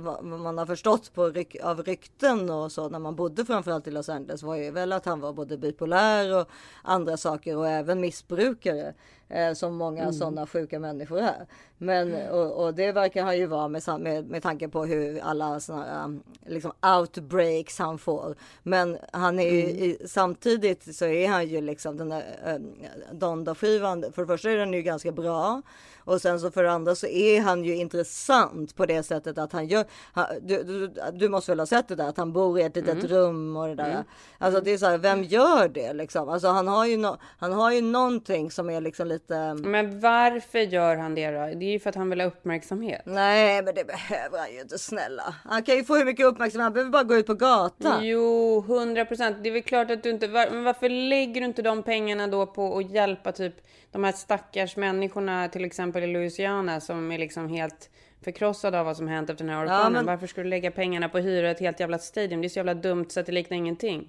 [0.00, 3.90] vad man har förstått på ryk, av rykten och så när man bodde framförallt i
[3.90, 6.48] Los Angeles var ju väl att han var både bipolär och
[6.82, 8.94] andra saker och även missbrukare
[9.28, 10.12] eh, som många mm.
[10.12, 11.46] sådana sjuka människor är.
[11.78, 15.60] Men och, och, det verkar han ju vara med, med, med tanke på hur alla
[15.60, 18.34] sådana um, liksom outbreaks han får.
[18.62, 19.76] Men han är ju mm.
[19.76, 22.74] i, samtidigt så är han ju liksom den där um,
[23.12, 24.12] Donda-skivan.
[24.12, 25.62] För det första är den ju ganska bra.
[26.04, 29.52] Och sen så för det andra så är han ju intressant på det sättet att
[29.52, 29.84] han gör.
[30.12, 32.76] Han, du, du, du, måste väl ha sett det där att han bor i ett
[32.76, 33.06] litet mm.
[33.06, 33.90] rum och det där.
[33.90, 34.04] Mm.
[34.38, 36.28] Alltså det är så här, vem gör det liksom?
[36.28, 39.54] Alltså han har ju no, han har ju någonting som är liksom lite.
[39.54, 41.38] Men varför gör han det då?
[41.38, 43.02] Det är ju för att han vill ha uppmärksamhet.
[43.04, 45.34] Nej, men det behöver han ju inte snälla.
[45.44, 46.64] Han kan ju få hur mycket uppmärksamhet.
[46.64, 48.06] Han behöver bara gå ut på gatan.
[48.06, 49.36] Jo, hundra procent.
[49.42, 50.28] Det är väl klart att du inte.
[50.28, 53.54] Men varför lägger du inte de pengarna då på att hjälpa typ
[53.92, 57.90] de här stackars människorna, till exempel i Louisiana, som är liksom helt
[58.24, 59.82] förkrossade av vad som hänt efter den här orkanen.
[59.82, 60.06] Ja, men...
[60.06, 62.40] Varför ska du lägga pengarna på att hyra ett helt jävla stadion?
[62.40, 64.08] Det är så jävla dumt så att det liknar ingenting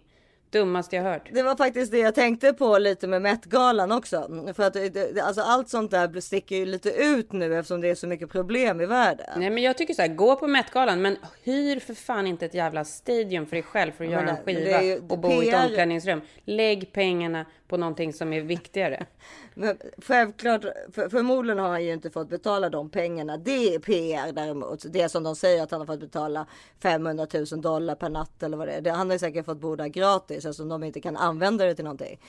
[0.54, 1.30] dummaste jag hört.
[1.32, 4.30] Det var faktiskt det jag tänkte på lite med Met-galan också.
[4.56, 7.96] För att det, alltså allt sånt där sticker ju lite ut nu eftersom det är
[7.96, 9.26] så mycket problem i världen.
[9.38, 12.54] Nej men jag tycker så här, gå på Met-galan men hyr för fan inte ett
[12.54, 15.44] jävla stadion för dig själv för att ja, göra en skiva ju, och bo PR...
[15.44, 16.22] i ett omklädningsrum.
[16.46, 19.06] Lägg pengarna på någonting som är viktigare.
[19.54, 23.38] Men självklart, för, förmodligen har han ju inte fått betala de pengarna.
[23.38, 24.86] Det är PR däremot.
[24.90, 26.46] Det som de säger att han har fått betala
[26.82, 28.92] 500 000 dollar per natt eller vad det är.
[28.92, 32.20] Han har säkert fått bo där gratis eftersom de inte kan använda det till någonting.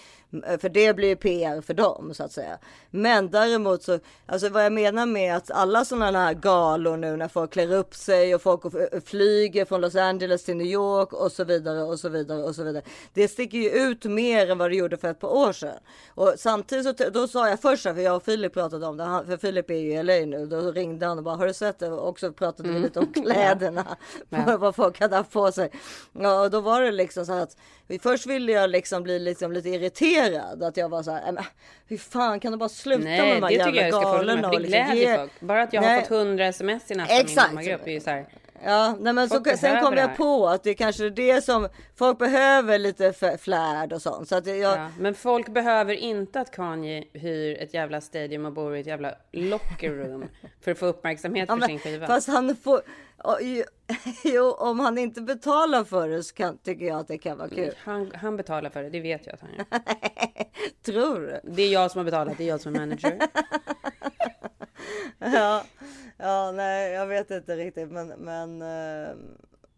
[0.58, 2.58] För det blir PR för dem så att säga.
[2.90, 7.28] Men däremot så, alltså vad jag menar med att alla sådana här galor nu när
[7.28, 8.62] folk klär upp sig och folk
[9.04, 12.62] flyger från Los Angeles till New York och så vidare och så vidare och så
[12.62, 12.82] vidare.
[13.12, 15.78] Det sticker ju ut mer än vad det gjorde för ett par år sedan.
[16.08, 19.36] Och samtidigt så då sa jag först, för jag och Filip pratade om det, för
[19.36, 21.88] Filip är ju i LA nu, då ringde han och bara har du sett det?
[21.88, 22.82] Och så pratade vi mm.
[22.82, 23.96] lite om kläderna,
[24.28, 24.56] ja.
[24.58, 25.70] vad folk hade haft på sig.
[26.12, 27.56] Ja, och då var det liksom så att
[28.02, 31.46] först ville jag liksom bli liksom lite irriterad, att jag var så här,
[31.86, 34.50] hur fan kan du bara sluta Nej, med de här jävla galorna?
[34.50, 35.40] Det glädjer liksom, folk.
[35.40, 35.94] Bara att jag Nej.
[35.94, 38.26] har fått hundra sms i natt från min mammagrupp är ju så här.
[38.66, 42.18] Ja, nej men så, sen kom jag på att det kanske är det som folk
[42.18, 44.28] behöver lite flärd och sånt.
[44.28, 44.56] Så att jag...
[44.56, 48.86] Ja, men folk behöver inte att Kanye hyr ett jävla stadium och bor i ett
[48.86, 50.24] jävla locker room
[50.60, 52.06] för att få uppmärksamhet för ja, sin skiva.
[52.06, 52.82] Fast han får,
[54.24, 57.48] jo, om han inte betalar för det så kan, tycker jag att det kan vara
[57.48, 57.74] kul.
[57.78, 59.66] Han, han betalar för det, det vet jag att han gör.
[60.84, 61.40] Tror du?
[61.52, 63.18] Det är jag som har betalat, det är jag som är manager.
[65.18, 65.64] ja.
[66.16, 69.16] Ja, nej, jag vet inte riktigt, men, men uh,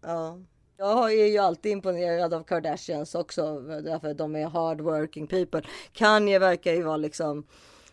[0.02, 0.38] ja.
[0.78, 5.62] Jag är ju alltid imponerad av Kardashians också, därför att de är hardworking people.
[5.92, 7.46] Kanye verkar ju vara liksom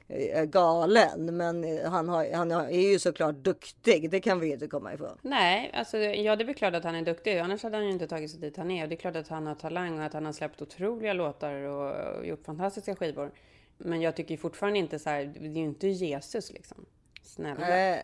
[0.07, 4.09] eh, galen, men eh, han, har, han är ju såklart duktig.
[4.09, 5.17] Det kan vi inte komma ifrån.
[5.21, 7.37] Nej, alltså ja, det är väl klart att han är duktig.
[7.37, 8.83] Annars hade han ju inte tagit sig dit han är.
[8.83, 11.53] Och det är klart att han har talang och att han har släppt otroliga låtar
[11.53, 13.31] och gjort fantastiska skivor.
[13.77, 15.25] Men jag tycker fortfarande inte så här.
[15.25, 16.85] Det är ju inte Jesus liksom.
[17.23, 17.77] Snälla.
[17.77, 17.99] Eh,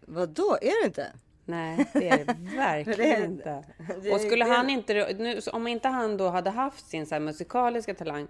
[0.00, 1.12] vadå, är det inte?
[1.44, 3.64] Nej, det är det verkligen inte.
[4.12, 8.28] Och skulle han inte, nu, om inte han då hade haft sin så musikaliska talang,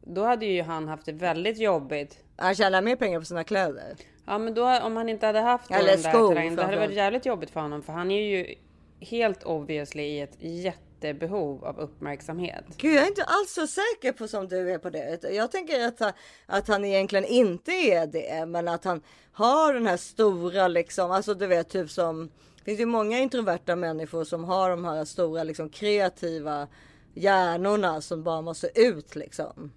[0.00, 2.24] då hade ju han haft det väldigt jobbigt.
[2.36, 3.96] Han tjänar mer pengar på sina kläder.
[4.26, 6.80] Ja, men då om han inte hade haft Eller den där talangen, då hade det
[6.80, 8.54] varit jävligt jobbigt för honom, för han är ju
[9.00, 12.64] helt obviously i ett jätte jättebehov av uppmärksamhet.
[12.76, 15.24] Gud, jag är inte alls så säker på som du är på det.
[15.32, 16.14] Jag tänker att,
[16.46, 21.34] att han egentligen inte är det, men att han har den här stora liksom, alltså
[21.34, 25.44] du vet typ som det finns ju många introverta människor som har de här stora
[25.44, 26.68] liksom kreativa
[27.14, 29.72] hjärnorna som bara måste ut liksom.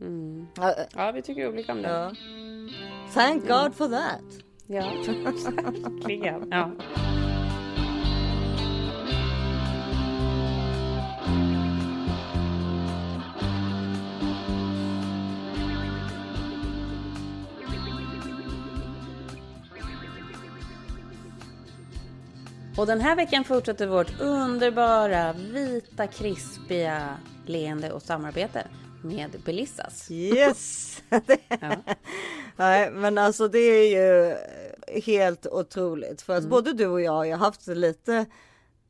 [0.00, 0.46] Mm.
[0.94, 1.88] Ja, vi tycker olika om det.
[1.88, 2.12] Ja.
[3.14, 4.44] Thank God for that.
[4.66, 4.92] Ja,
[5.62, 6.48] verkligen.
[6.50, 6.70] Ja.
[22.76, 28.66] Och den här veckan fortsätter vårt underbara, vita, krispiga leende och samarbete
[29.02, 30.10] med Belissas.
[30.10, 31.02] Yes!
[31.60, 31.76] ja.
[32.56, 34.36] Nej, men alltså det är ju
[35.00, 36.50] helt otroligt för att mm.
[36.50, 38.26] både du och jag har haft lite,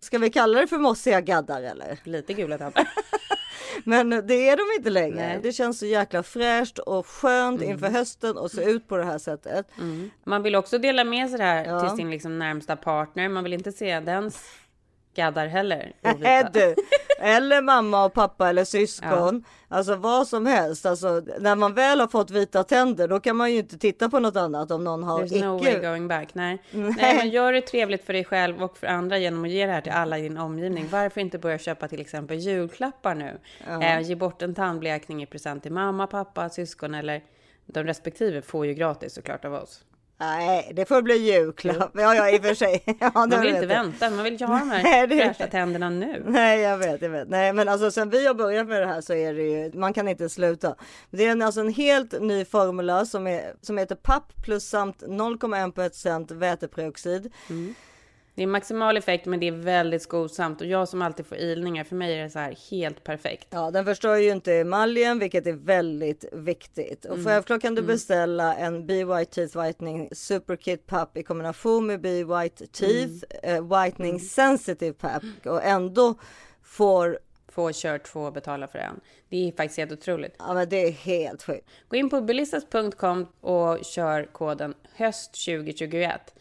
[0.00, 1.98] ska vi kalla det för mossiga gaddar eller?
[2.04, 2.88] Lite gula tappar.
[3.84, 5.26] Men det är de inte längre.
[5.26, 5.40] Nej.
[5.42, 7.72] Det känns så jäkla fräscht och skönt mm.
[7.72, 9.66] inför hösten och se ut på det här sättet.
[9.78, 10.10] Mm.
[10.24, 11.80] Man vill också dela med sig det här ja.
[11.80, 13.28] till sin liksom närmsta partner.
[13.28, 14.44] Man vill inte se dens
[15.16, 15.92] gaddar heller.
[16.18, 16.74] Nej du,
[17.20, 19.44] eller mamma och pappa eller syskon.
[19.68, 20.86] Alltså vad som helst.
[20.86, 24.18] Alltså, när man väl har fått vita tänder då kan man ju inte titta på
[24.18, 25.80] något annat om någon har There's no way icke.
[25.80, 26.34] going back.
[26.34, 26.62] Nej.
[26.70, 29.72] Nej, men gör det trevligt för dig själv och för andra genom att ge det
[29.72, 30.88] här till alla i din omgivning.
[30.90, 33.38] Varför inte börja köpa till exempel julklappar nu?
[33.82, 37.22] Eh, ge bort en tandblekning i present till mamma, pappa, syskon eller
[37.66, 39.84] de respektive får ju gratis såklart av oss.
[40.18, 41.90] Nej, det får bli julklapp.
[41.94, 42.82] Ja, ja, i och för sig.
[43.00, 46.22] Ja, Man vill inte vänta, man vill ju ha de här fräscha tänderna nu.
[46.26, 47.28] Nej, jag vet, jag vet.
[47.28, 49.92] Nej, men alltså sen vi har börjat med det här så är det ju, man
[49.92, 50.74] kan inte sluta.
[51.10, 55.02] Det är en, alltså en helt ny formula som, är, som heter papp plus samt
[55.02, 57.32] 0,1% väteperoxid.
[58.36, 60.60] Det är maximal effekt, men det är väldigt skonsamt.
[60.60, 63.48] Och jag som alltid får ilningar, för mig är det så här helt perfekt.
[63.50, 67.04] Ja, den förstör ju inte emaljen, vilket är väldigt viktigt.
[67.04, 71.86] Och självklart kan du beställa en Be White Teeth Whitening Super Kit Papp i kombination
[71.86, 76.14] med Be White Teeth eh, Whitening Sensitive Papp och ändå
[76.62, 77.18] får,
[77.48, 79.00] Få kört, få betala för en.
[79.28, 80.34] Det är faktiskt helt otroligt.
[80.38, 81.68] ja men det är helt sjukt.
[81.88, 86.34] Gå in på belissas.com och kör koden höst 2021.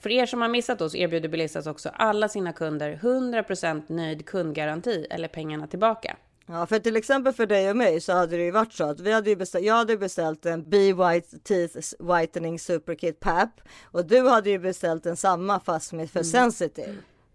[0.00, 5.06] För er som har missat oss erbjuder Belissas också alla sina kunder 100% nöjd kundgaranti
[5.10, 6.16] eller pengarna tillbaka.
[6.46, 9.00] Ja, för till exempel för dig och mig så hade det ju varit så att
[9.00, 13.50] vi hade ju beställt, jag hade beställt en Be White Teeth Whitening Super Kit Pap
[13.84, 16.94] och du hade ju beställt en samma fast med för sensitive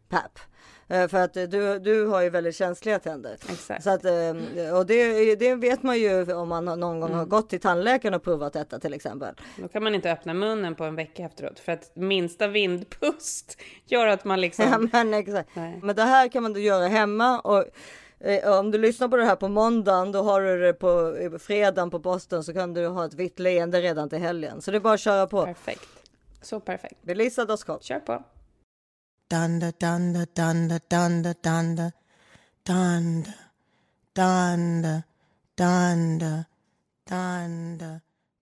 [0.09, 0.39] Pap.
[0.87, 3.37] Eh, För att eh, du, du har ju väldigt känsliga tänder.
[3.49, 3.83] Exakt.
[3.83, 7.49] Så att, eh, och det, det vet man ju om man någon gång har gått
[7.49, 9.35] till tandläkaren och provat detta till exempel.
[9.57, 14.07] Då kan man inte öppna munnen på en vecka efteråt för att minsta vindpust gör
[14.07, 14.65] att man liksom...
[14.91, 15.49] Ja, men, exakt.
[15.53, 15.79] Nej.
[15.83, 17.65] men det här kan man då göra hemma och
[18.19, 21.89] eh, om du lyssnar på det här på måndagen då har du det på fredagen
[21.89, 24.61] på posten så kan du ha ett vitt leende redan till helgen.
[24.61, 25.45] Så det är bara att köra på.
[25.45, 25.89] Perfekt.
[26.41, 27.01] Så perfekt.
[27.01, 27.77] Belissa.com.
[27.81, 28.23] Kör på.
[29.33, 31.91] Dunda dunda dunda dunda dunda
[32.63, 33.33] dunda
[34.13, 35.03] dunda
[35.57, 36.45] dunda
[37.09, 38.01] dunda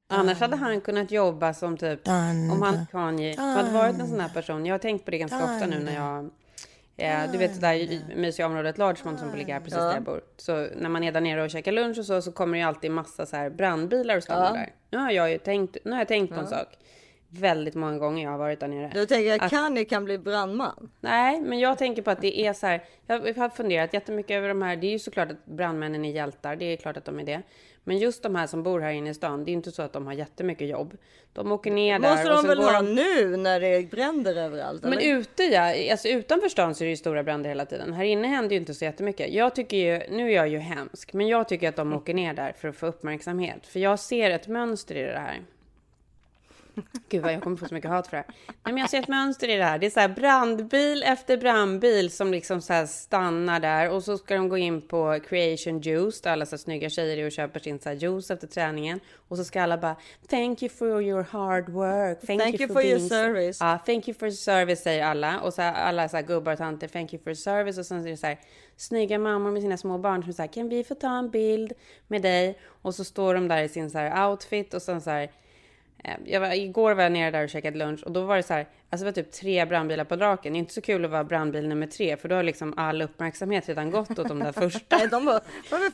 [0.09, 2.53] Annars hade han kunnat jobba som typ, Dunda.
[2.53, 4.65] om han Kanye hade varit en sån här person.
[4.65, 6.29] Jag har tänkt på det ganska ofta nu när jag,
[6.97, 10.21] eh, du vet det där mysiga området Larchmont som ligger här precis där jag bor.
[10.37, 12.67] Så när man är där nere och käkar lunch och så, så kommer det ju
[12.67, 14.73] alltid massa så här brandbilar och stannar där.
[14.89, 16.67] Nu har jag ju tänkt, nu har jag tänkt på en sak.
[17.33, 18.91] Väldigt många gånger jag har varit där nere.
[18.93, 20.91] Du tänker att Att- Kanye kan bli brandman?
[20.99, 22.83] Nej, men jag tänker på att det är så här.
[23.07, 24.75] Jag har funderat jättemycket över de här.
[24.75, 26.55] Det är ju såklart att brandmännen är hjältar.
[26.55, 27.41] Det är klart att de är det.
[27.83, 29.43] Men just de här som bor här inne i stan.
[29.43, 30.97] Det är inte så att de har jättemycket jobb.
[31.33, 32.95] De åker ner där Måste och de så väl går ha de...
[32.95, 34.83] nu när det bränder överallt?
[34.83, 35.17] Men eller?
[35.17, 37.93] ute ja, alltså utanför stan så är det ju stora bränder hela tiden.
[37.93, 39.33] Här inne händer ju inte så jättemycket.
[39.33, 42.33] Jag tycker ju, nu är jag ju hemsk, men jag tycker att de åker ner
[42.33, 43.67] där för att få uppmärksamhet.
[43.67, 45.41] För jag ser ett mönster i det här.
[47.09, 48.35] Gud vad jag kommer få så mycket hat för det här.
[48.47, 49.77] Nej, men jag ser ett mönster i det här.
[49.77, 54.35] Det är så här brandbil efter brandbil som liksom så stannar där och så ska
[54.35, 57.59] de gå in på creation juice där alla så här snygga tjejer är och köper
[57.59, 59.95] sin så juice efter träningen och så ska alla bara
[60.29, 62.21] thank you for your hard work.
[62.27, 63.57] Thank, Thank you for your being- service.
[63.59, 66.51] Ja, thank you for your service säger alla och så här, alla så här gubbar
[66.51, 68.39] och tanter thank you for your service och sen är det så här
[68.77, 71.73] snygga mammor med sina små barn som säger kan vi få ta en bild
[72.07, 75.09] med dig och så står de där i sin så här outfit och sen så
[75.09, 75.31] här
[76.25, 78.53] Jag var, igår var jag nere där och käkade lunch och då var det så
[78.53, 80.53] här, alltså det var typ tre brandbilar på draken.
[80.53, 83.01] Det är inte så kul att vara brandbil nummer tre för då har liksom all
[83.01, 84.97] uppmärksamhet redan gått åt de där första.
[84.97, 85.41] Nej, de bara,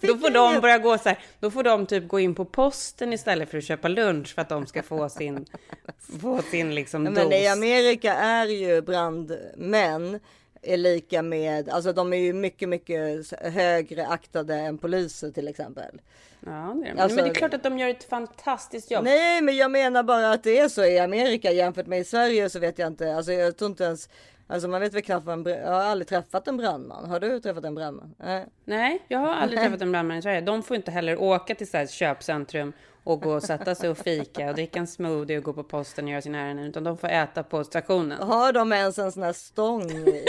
[0.02, 3.14] Då får de börja gå så här, då får de typ gå in på posten
[3.14, 5.46] istället för att köpa lunch för att de ska få sin,
[6.22, 7.14] få sin liksom dos.
[7.14, 10.20] Men i Amerika är ju brandmän
[10.62, 16.02] är lika med, alltså de är ju mycket, mycket högre aktade än poliser till exempel.
[16.48, 17.02] Ja, det är.
[17.02, 19.04] Alltså- men det är klart att de gör ett fantastiskt jobb.
[19.04, 22.50] Nej, men jag menar bara att det är så i Amerika jämfört med i Sverige
[22.50, 23.16] så vet jag inte.
[23.16, 24.10] Alltså jag tror inte ens,
[24.48, 27.10] alltså man vet väl knappt br- jag har aldrig träffat en brandman.
[27.10, 28.16] Har du träffat en brandman?
[28.18, 28.46] Nej.
[28.66, 30.42] Nej, jag har aldrig träffat en brandman i Sverige.
[30.42, 34.48] De får inte heller åka till så köpcentrum och gå och sätta sig och fika
[34.50, 37.08] och dricka en smoothie och gå på posten och göra sina ärenden, utan de får
[37.08, 38.22] äta på stationen.
[38.22, 40.24] Har de ens en sån här stång i,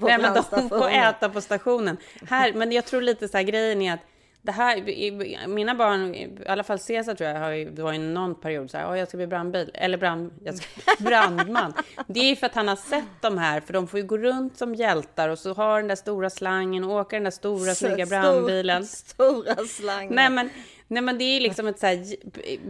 [0.00, 1.96] på Nej, men de får äta på stationen.
[2.28, 4.00] Här, men jag tror lite så här grejen är att
[4.44, 7.92] det här, i- mina barn, i alla fall Cesar tror jag, har ju, det var
[7.92, 10.66] ju någon period så här, "Åh, jag ska bli brandbil, eller brand, jag ska
[10.98, 11.72] bli brandman.
[12.06, 14.18] Det är ju för att han har sett de här, för de får ju gå
[14.18, 17.74] runt som hjältar och så har den där stora slangen och åka den där stora
[17.74, 18.86] snygga brandbilen.
[18.86, 20.14] Stora slangen.
[20.14, 20.50] Nej men,
[20.88, 22.16] nej men det är liksom ett så här,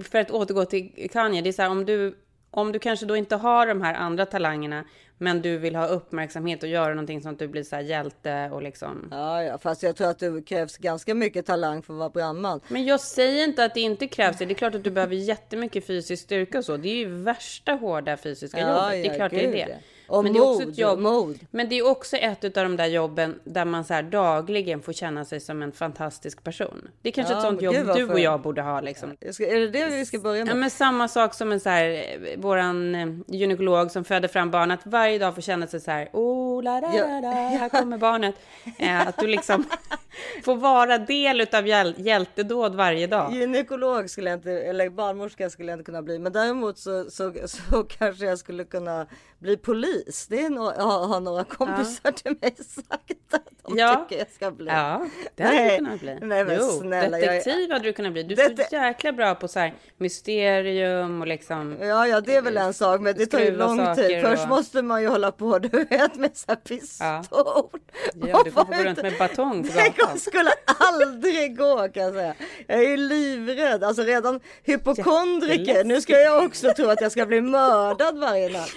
[0.03, 2.19] för att återgå till Kanye, det är så här om du,
[2.51, 4.85] om du kanske då inte har de här andra talangerna,
[5.19, 8.51] men du vill ha uppmärksamhet och göra någonting som att du blir så här hjälte
[8.53, 9.09] och liksom.
[9.11, 12.61] Ja, ja, fast jag tror att det krävs ganska mycket talang för att vara brandman.
[12.69, 14.45] Men jag säger inte att det inte krävs det.
[14.45, 16.77] Det är klart att du behöver jättemycket fysisk styrka och så.
[16.77, 18.91] Det är ju värsta hårda fysiska jobbet.
[18.91, 19.79] Det är klart det är gud, det.
[20.15, 20.19] Ja.
[20.19, 20.99] Och Men det är också mod, ett jobb.
[20.99, 21.39] mod.
[21.51, 24.93] Men det är också ett av de där jobben där man så här dagligen får
[24.93, 26.89] känna sig som en fantastisk person.
[27.03, 29.17] Det är kanske Ja, ett sånt jobb du och jag borde ha liksom.
[29.21, 30.51] Jag ska, är det det vi ska börja med?
[30.51, 32.05] Ja, men samma sak som en så här,
[32.37, 36.09] våran eh, gynekolog som föder fram barn, att varje dag får känna sig så här,
[36.13, 38.35] oh, la, la, la, la, här kommer barnet.
[38.79, 39.65] Eh, att du liksom
[40.45, 43.33] får vara del av hjäl- hjältedåd varje dag.
[43.35, 46.19] Gynekolog skulle jag inte, eller barnmorska skulle jag inte kunna bli.
[46.19, 49.07] Men däremot så, så, så kanske jag skulle kunna
[49.45, 50.27] bli polis.
[50.31, 54.07] Det är no, har, har några kompisar till mig sagt att de Ja.
[54.09, 54.67] tycker jag ska bli.
[54.67, 56.19] Ja, det hade Nej, du kunnat bli.
[56.23, 58.23] nej, men jo, snälla, jag är- detektiv hade du kunnat bli.
[58.23, 61.77] Du är Det- så jäkla bra på så här mysterium och liksom.
[61.81, 64.23] Ja, ja, det är väl en sak, men det tar ju lång tid.
[64.23, 67.07] Först och- måste man ju hålla på, du vet, med så här pistol.
[67.31, 67.71] Ja,
[68.15, 70.19] du kommer Och få gå runt med batong på Det gatan.
[70.19, 72.35] skulle aldrig gå kan jag säga.
[72.67, 75.85] Jag är ju livrädd, alltså redan hypokondriker.
[75.85, 78.71] Nu ska jag också tro att jag ska bli mördad varje natt.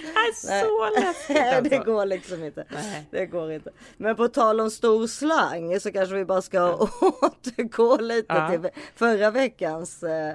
[0.48, 1.92] Är så läskigt Nej, det alltså.
[1.92, 2.64] går liksom inte.
[2.70, 3.06] Nej.
[3.10, 3.70] Det går inte.
[3.96, 6.74] Men på tal om stor slang så kanske vi bara ska
[7.22, 8.48] återgå lite Ja.
[8.50, 10.02] till förra veckans.
[10.02, 10.34] eh,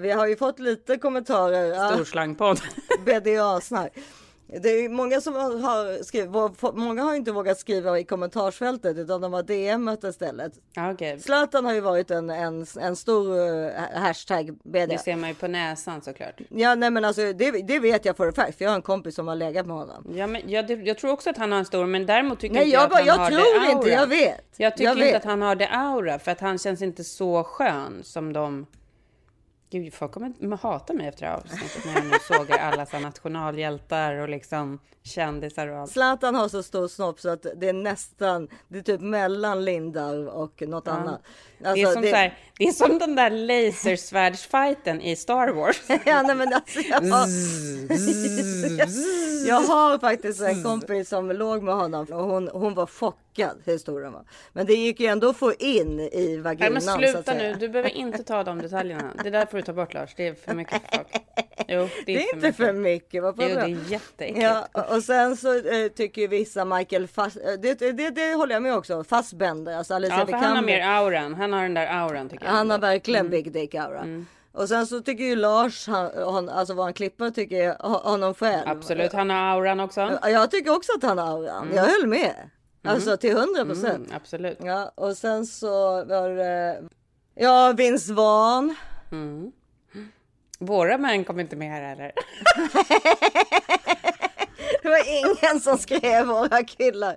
[0.00, 1.92] Vi har ju fått lite kommentarer.
[1.94, 2.60] Storslangpodd.
[3.06, 3.92] BDA-snack.
[4.46, 6.30] Det är många som har- skrivit,
[6.74, 10.52] många har inte vågat skriva i kommentarsfältet utan de har DMat istället.
[10.92, 11.20] Okej.
[11.20, 14.86] Zlatan har ju varit en, en, en stor eh, hashtag BDA.
[14.86, 16.40] Det ser man ju på näsan såklart.
[16.48, 19.14] Ja nej men alltså det, det vet jag för fact för jag har en kompis
[19.14, 20.12] som har legat med honom.
[20.14, 22.64] Ja, men jag, jag tror också att han har en stor, men däremot tycker Nej
[22.64, 24.00] inte jag, att bara, han jag har tror det inte, aura.
[24.00, 24.44] jag vet.
[24.56, 25.16] Jag tycker jag inte vet.
[25.16, 28.66] att han har det aura, för att han känns inte så skön som de...
[29.74, 32.98] Gud, folk kommer hata mig efter det här avsnittet när jag nu sågar alla så
[32.98, 35.90] nationalhjältar och liksom kändisar och allt.
[35.90, 40.28] Zlatan har så stor snopp så att det är nästan, det är typ mellan Lindar
[40.28, 41.22] och något annat.
[41.58, 45.82] det, är Alltså, som så här, det är som den där lasersvärdsfighten i Star Wars.
[46.06, 47.28] ja, nej, men alltså, jag, har,
[49.48, 54.12] jag har faktiskt en kompis som låg med honom och hon, hon var chockad historien
[54.12, 54.24] var.
[54.52, 56.72] Men det gick ju ändå att få in i Nej, vaginan.
[56.72, 59.12] men sluta nu, du behöver inte ta de detaljerna.
[59.24, 61.08] Det där får du ta bort Lars, det är för mycket för folk.
[61.68, 63.22] Jo, Det är inte för mycket.
[63.22, 64.42] Vad Jo, det är jätteäckligt.
[64.42, 68.54] Ja, och sen så eh, tycker ju vissa Michael Fass, eh, det, det, det håller
[68.54, 71.34] jag med också, Fassbender, alltså Alicia Ja, för han har mer auran.
[71.34, 72.52] Han har den där auran tycker jag.
[72.52, 73.30] Han har verkligen Mm.
[73.30, 74.06] big dick aura.
[74.52, 78.68] Och sen så tycker ju Lars, han, han, alltså våran klippare tycker honom själv.
[78.68, 80.18] Absolut, han har auran också.
[80.22, 81.70] Ja, Jag tycker också att han har auran.
[81.74, 82.34] Jag höll med.
[82.86, 84.06] Alltså till hundra procent.
[84.06, 84.58] Mm, absolut.
[84.62, 86.82] Ja, och sen så var det,
[87.34, 88.74] ja Vince Vaughn.
[90.58, 92.12] Våra män kom inte med här heller.
[94.82, 97.16] Det var ingen som skrev våra killar.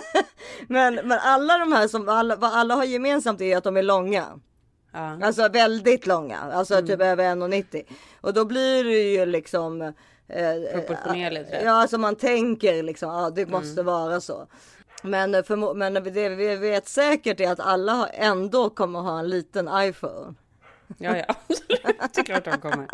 [0.68, 3.82] men, men alla de här som alla, vad alla har gemensamt är att de är
[3.82, 4.40] långa.
[4.92, 5.18] Ja.
[5.26, 7.82] Alltså väldigt långa, alltså typ över 1,90.
[8.20, 9.92] Och då blir det ju liksom eh,
[10.74, 11.62] Proportionerligt rätt.
[11.64, 14.46] Ja, alltså man tänker liksom, ja det måste vara så.
[15.02, 19.68] Men, förmo- men det vi vet säkert är att alla ändå kommer ha en liten
[19.74, 20.34] iPhone.
[20.98, 22.14] Ja, ja, absolut.
[22.14, 22.88] Det är klart de kommer.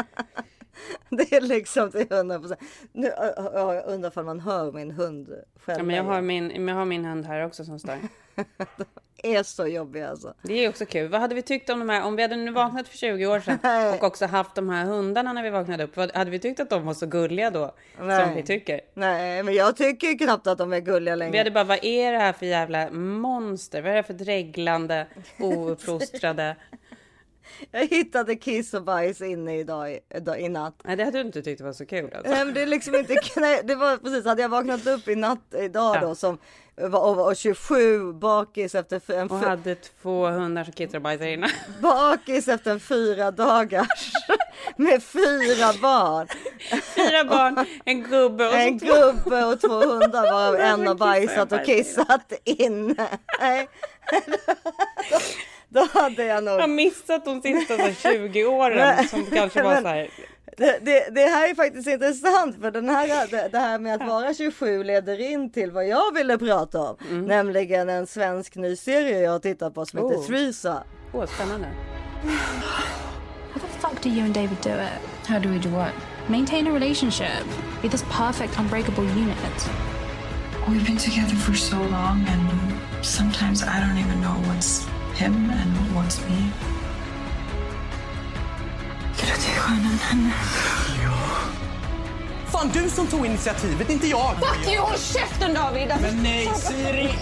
[1.10, 2.60] Det är liksom till 100 procent.
[2.92, 3.06] Nu,
[3.54, 5.28] jag undrar om man hör min hund
[5.64, 5.78] själv.
[5.78, 7.98] Ja, men jag har min, jag har min hund här också som stör.
[9.22, 10.34] är så jobbig alltså.
[10.42, 11.08] Det är också kul.
[11.08, 13.40] Vad hade vi tyckt om de här, om vi hade nu vaknat för 20 år
[13.40, 15.96] sedan och också haft de här hundarna när vi vaknade upp.
[15.96, 17.74] Vad, hade vi tyckt att de var så gulliga då?
[17.96, 18.32] Som Nej.
[18.36, 18.80] vi tycker.
[18.94, 21.32] Nej, men jag tycker knappt att de är gulliga längre.
[21.32, 23.82] Vi hade bara, vad är det här för jävla monster?
[23.82, 25.06] Vad är det för dreglande,
[25.38, 26.56] ouppfostrade?
[27.70, 30.74] Jag hittade kiss och bajs inne idag, i- idag i natt.
[30.84, 32.32] Nej, det hade du inte tyckt var så kul alltså.
[32.32, 35.14] Nej, men det är liksom inte, nej, det var precis, hade jag vaknat upp i
[35.16, 36.38] natt idag då som
[36.80, 41.30] var, och var 27 bakis efter en, Och hade två hundar som kissade och bajsade
[41.30, 41.48] inne.
[41.80, 44.12] bakis efter en fyra dagars
[44.76, 46.28] med fyra barn.
[46.94, 51.52] Fyra barn, en gubbe och En två- gubbe och två hundar varav en har bajsat
[51.52, 53.08] och kissat inne.
[53.40, 53.68] Nej.
[55.68, 59.62] Då, hade jag nog Jag har missat de sista så här 20 åren som kanske
[59.62, 60.10] var men- så här.
[60.58, 64.08] Det, det, det här är faktiskt intressant för den här, det, det här med att
[64.08, 66.96] vara 27 leder in till vad jag ville prata om.
[67.10, 70.26] Nämligen en svensk ny serie jag har tittat på som heter Oh.
[70.26, 70.84] Threesa.
[71.12, 71.66] Åh, spännande.
[73.52, 75.28] How the fuck do you and David do it?
[75.28, 75.92] How do we do what?
[76.28, 77.44] Maintain a relationship.
[77.82, 79.68] Be this perfect, unbreakable unit.
[80.68, 85.94] We've been together for so long, and sometimes I don't even know what's him and
[85.94, 86.52] what's me.
[89.16, 90.32] Kan du till stjärnan henne?
[92.46, 94.34] Fan, du som tog initiativet, inte jag.
[94.36, 94.80] Fuck you!
[94.80, 95.92] Håll käften David!
[96.00, 97.14] Men nej, Siri!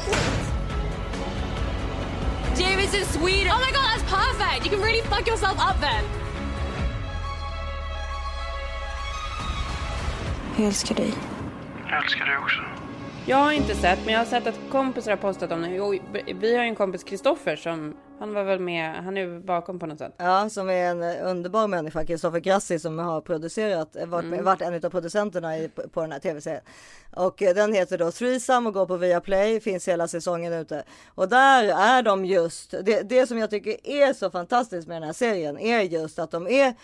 [2.57, 3.53] David's in Sweden!
[3.53, 4.67] Oh my god, that's perfect!
[4.67, 6.05] You can really fuck yourself up then!
[10.57, 11.15] Jag älskar dig.
[11.89, 12.74] Jag älskar dig också.
[13.27, 15.69] Jag har inte sett, men jag har sett att kompisar har postat om det.
[16.35, 19.87] Vi har ju en kompis, Kristoffer, som han var väl med, han är bakom på
[19.87, 20.15] något sätt.
[20.17, 24.45] Ja, som är en underbar människa, Kristoffer Grassi, som har producerat, varit, Mm.
[24.45, 26.63] varit en av producenterna i, på den här tv-serien.
[27.17, 30.85] Och den heter då Threesome och går på Viaplay, finns hela säsongen ute.
[31.15, 35.03] Och där är de just, det, det som jag tycker är så fantastiskt med den
[35.07, 36.75] här serien är just att de är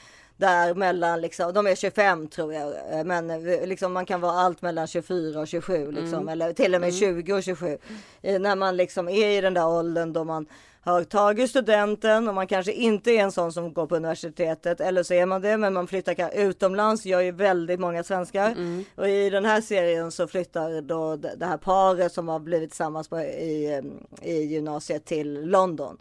[0.40, 2.68] där mellan, liksom, de är 25 tror jag,
[2.98, 6.28] eh, men eh, liksom, man kan vara allt mellan 24 och 27 liksom, Mm.
[6.28, 7.00] eller till och med Mm.
[7.00, 7.78] 20 och 27.
[8.22, 10.46] Eh, När man liksom är i den där åldern då man
[10.90, 15.02] har tagit studenten och man kanske inte är en sån som går på universitetet eller
[15.02, 18.54] så är man det men man flyttar utomlands gör ju väldigt många svenskar
[18.96, 23.08] och i den här serien så flyttar då det här paret som har blivit tillsammans
[23.08, 23.82] på, i,
[24.22, 25.98] i gymnasiet till London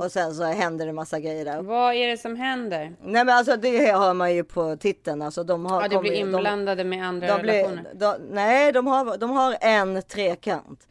[0.00, 1.62] och sen så händer det massa grejer där.
[1.62, 2.92] Vad är det som händer?
[3.02, 6.10] Nej men alltså det har man ju på titeln alltså de har Ja, det blir
[6.12, 7.90] ju- de- inblandade med andra de blir, relationer.
[7.94, 10.88] de, nej, de har, de har en trekant.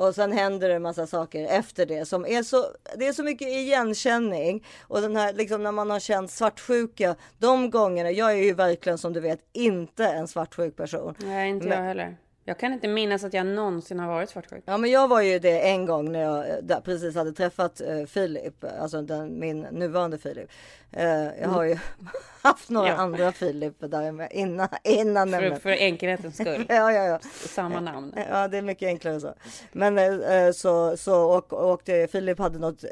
[0.00, 2.64] Och sen händer det en massa saker efter det som är så,
[2.96, 4.64] det är så mycket igenkänning.
[4.82, 8.98] Och den här, liksom när man har känt svartsjuka, de gångerna, jag är ju verkligen
[8.98, 11.14] som du vet inte en svartsjuk person.
[11.18, 12.16] Nej, inte Men- jag heller.
[12.50, 14.62] Jag kan inte minnas att jag någonsin har varit svartsjuk.
[14.66, 18.64] Ja men jag var ju det en gång när jag precis hade träffat eh, Filip,
[18.80, 20.50] alltså den, min nuvarande Filip.
[20.92, 21.78] Eh, jag har ju
[22.42, 22.94] haft några Ja.
[22.94, 26.66] andra Filip där innan, innan För, för enkelhetens skull.
[26.68, 27.18] ja, ja, ja.
[27.32, 28.14] Samma namn.
[28.30, 29.34] Ja, det är mycket enklare så.
[29.72, 32.84] Men eh, så, så och, och det, Filip hade något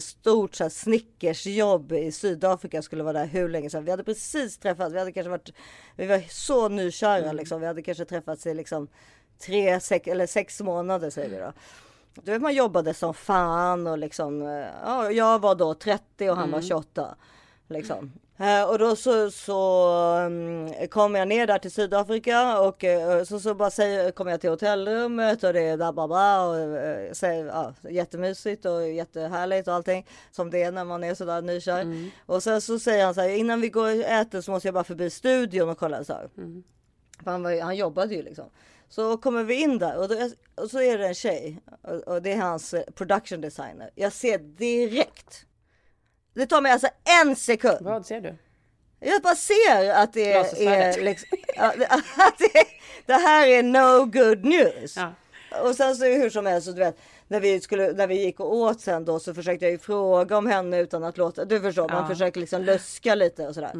[0.00, 3.84] stort så här, snickersjobb i Sydafrika, skulle vara där hur länge sedan.
[3.84, 5.50] Vi hade precis träffats, vi hade kanske varit,
[5.96, 7.60] vi var så nykära liksom.
[7.60, 8.88] Vi hade kanske träffats i liksom
[9.46, 11.52] tre, sex, eller sex månader säger vi då.
[12.22, 16.36] Du vet man jobbade som fan och liksom, eh, ja, jag var då 30 och
[16.36, 16.68] han var Mm.
[16.68, 17.14] 28.
[17.68, 18.12] Liksom.
[18.38, 19.86] Eh, och då så, så
[20.26, 24.40] um, kom jag ner där till Sydafrika och eh, så, så bara säger, kom jag
[24.40, 26.56] till hotellrummet och det är bla bla bla och
[27.16, 32.10] säger, ja, jättemysigt och jättehärligt och allting som det är när man är sådär nykär.
[32.26, 34.74] Och sen så säger han så här, innan vi går och äter så måste jag
[34.74, 36.28] bara förbi studion och kolla så här.
[37.24, 38.44] För han, var, han jobbade ju liksom.
[38.90, 42.22] Så kommer vi in där och, då, och så är det en tjej och, och
[42.22, 43.90] det är hans eh, production designer.
[43.94, 45.44] Jag ser direkt.
[46.34, 46.88] Det tar mig alltså
[47.22, 47.78] en sekund.
[47.80, 48.34] Vad ser du?
[49.00, 50.96] Jag bara ser att det Lasersvärdet.
[50.96, 52.64] är liksom, att det,
[53.06, 54.96] det här är no good news.
[54.96, 55.12] Ja.
[55.62, 56.96] Och sen så hur som helst, så du vet,
[57.28, 60.36] när vi, skulle, när vi gick och åt sen då så försökte jag ju fråga
[60.38, 61.98] om henne utan att låta, du förstår, man Ja.
[61.98, 62.08] Mm.
[62.08, 63.72] försöker liksom luska lite och sådär.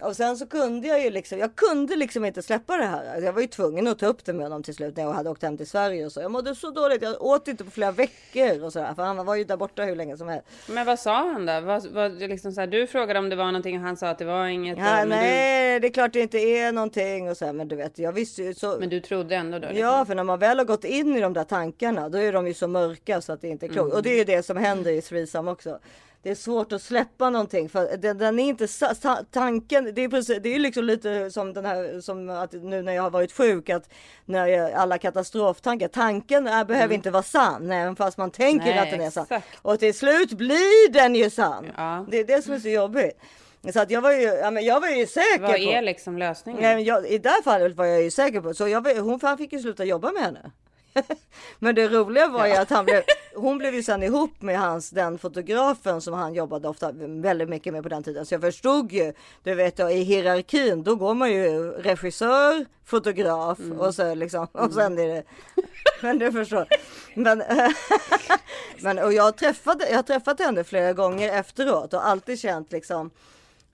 [0.00, 3.20] Och sen så kunde jag ju liksom, jag kunde liksom inte släppa det här.
[3.20, 5.30] Jag var ju tvungen att ta upp det med honom till slut när jag hade
[5.30, 6.20] åkt hem till Sverige och så.
[6.20, 8.94] Jag mådde så dåligt, jag åt inte på flera veckor och sådär.
[8.94, 10.46] För han var ju där borta hur länge som helst.
[10.66, 11.60] Men vad sa han då?
[11.60, 14.18] Vad, vad, liksom så här, du frågade om det var någonting och han sa att
[14.18, 14.78] det var inget.
[14.78, 17.76] Ja, men, nej, det är klart det inte är någonting och så här, men du
[17.76, 18.74] vet, jag visste ju så.
[18.74, 19.68] du, men du trodde ändå då?
[19.68, 19.78] Liksom.
[19.78, 22.46] Ja, för när man väl har gått in i de där tankarna, då är de
[22.46, 23.86] ju så mörka så att det inte är klokt.
[23.86, 23.96] Mm.
[23.96, 25.78] Och det är ju det som händer i Threesome också.
[26.24, 28.68] Det är svårt att släppa någonting för den, den är inte
[29.30, 29.94] tanken.
[29.94, 33.02] Det är precis, det är liksom lite som den här som att nu när jag
[33.02, 33.88] har varit sjuk att
[34.24, 35.88] när jag, alla katastroftankar.
[35.88, 38.76] Tanken är, behöver inte vara sann även fast man tänker Mm.
[38.76, 39.22] Nej, att den är sann.
[39.24, 39.48] exakt.
[39.62, 41.66] Och till slut blir den ju sann.
[41.76, 42.06] Ja.
[42.10, 43.18] Det är det som är så jobbigt.
[43.72, 45.56] Så att jag var ju, ja, men jag var ju säker Vad på.
[45.56, 46.62] är liksom lösningen?
[46.62, 48.54] Nej, jag, I det här fallet var jag ju säker på.
[48.54, 50.50] Så jag, hon han fick ju sluta jobba med henne.
[51.58, 53.02] men det roliga var ju att han blev,
[53.34, 57.72] hon blev ju sen ihop med hans, den fotografen som han jobbade ofta väldigt mycket
[57.72, 58.26] med på den tiden.
[58.26, 63.94] Så jag förstod ju, du vet i hierarkin, då går man ju regissör, fotograf och
[63.94, 65.24] så liksom, och sen är det,
[66.02, 66.66] men du förstår.
[67.14, 67.42] Men,
[68.80, 73.10] men och jag träffade, jag har träffat henne flera gånger efteråt och alltid känt liksom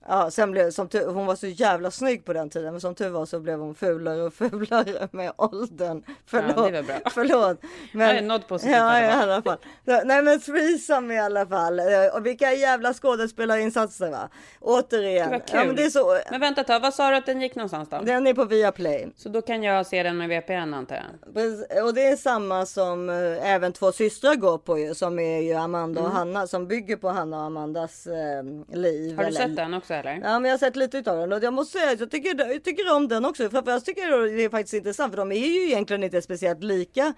[0.07, 2.95] Ja, sen blev, som tur, hon var så jävla snygg på den tiden, men som
[2.95, 6.03] tur var så blev hon fulare och fulare med åldern.
[6.25, 6.53] Förlåt.
[6.57, 6.95] Ja, det bra.
[7.11, 7.57] Förlåt.
[7.93, 9.57] Det är något positivt Ja, i alla fall.
[9.85, 11.79] Så, nej men Threesome i alla fall.
[11.79, 11.85] Eh,
[12.15, 14.29] Och vilka jävla skådespelarinsatser va.
[14.59, 15.29] Återigen.
[15.29, 15.59] Vad kul.
[15.59, 16.17] Ja, men det är så.
[16.31, 17.99] Men vänta tag, vad sa du att den gick någonstans då?
[18.03, 19.07] Den är på Viaplay.
[19.15, 21.85] Så då kan jag se den med VPN antar jag?
[21.85, 25.53] Och det är samma som eh, även två systrar går på ju, som är ju
[25.53, 26.17] Amanda och Mm.
[26.17, 28.43] Hanna, som bygger på Hanna och Amandas eh,
[28.77, 29.15] liv.
[29.17, 30.11] Har du eller- sett den också eller?
[30.23, 32.51] Ja men jag har sett lite utav den och jag måste säga att jag tycker,
[32.51, 33.49] jag tycker om den också.
[33.49, 37.13] Framförallt tycker jag det är faktiskt intressant för de är ju egentligen inte speciellt lika.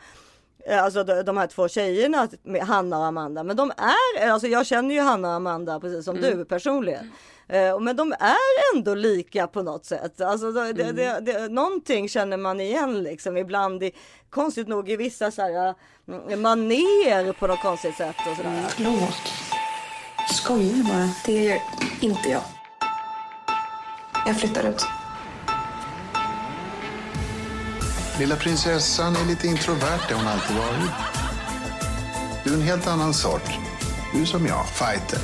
[0.65, 2.27] Eh, Alltså de, här två tjejerna,
[2.61, 3.43] Hanna och Amanda.
[3.43, 3.71] Men de
[4.17, 6.37] är, alltså jag känner ju Hanna och Amanda precis som Mm.
[6.37, 7.11] du personligen.
[7.47, 10.21] Eh, Men de är ändå lika på något sätt.
[10.21, 13.83] Alltså det, det, det, det, någonting känner man igen liksom ibland.
[13.83, 13.91] I,
[14.29, 15.73] konstigt nog i vissa så här,
[16.07, 18.63] mm, maner på något konstigt sätt och sådär.
[18.69, 19.13] Förlåt.
[20.29, 21.09] Skojar bara.
[21.25, 21.59] Det gör
[22.01, 22.41] inte jag.
[24.25, 24.85] Jag flyttar ut.
[28.19, 30.91] Lilla prinsessan är lite introvert, det hon alltid varit.
[32.43, 33.51] Du är en helt annan sort.
[34.13, 35.19] Du är som jag, fighter.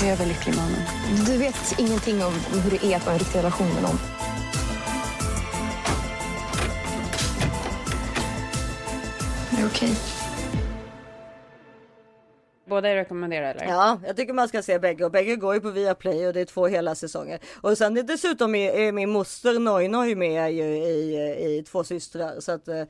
[0.00, 0.82] Jag är väldigt lycklig mannen.
[1.26, 2.32] Du vet ingenting om
[2.62, 3.98] hur det är att vara en riktig relation med någon.
[9.50, 10.11] Det är okej.
[12.72, 13.72] Båda är rekommenderade eller?
[13.72, 16.40] Ja, jag tycker man ska se bägge och bägge går ju på Viaplay och det
[16.40, 17.38] är två hela säsonger.
[17.60, 22.40] Och sen är dessutom är, är min moster Noinoi med ju i, i Två systrar
[22.40, 22.82] så att eh,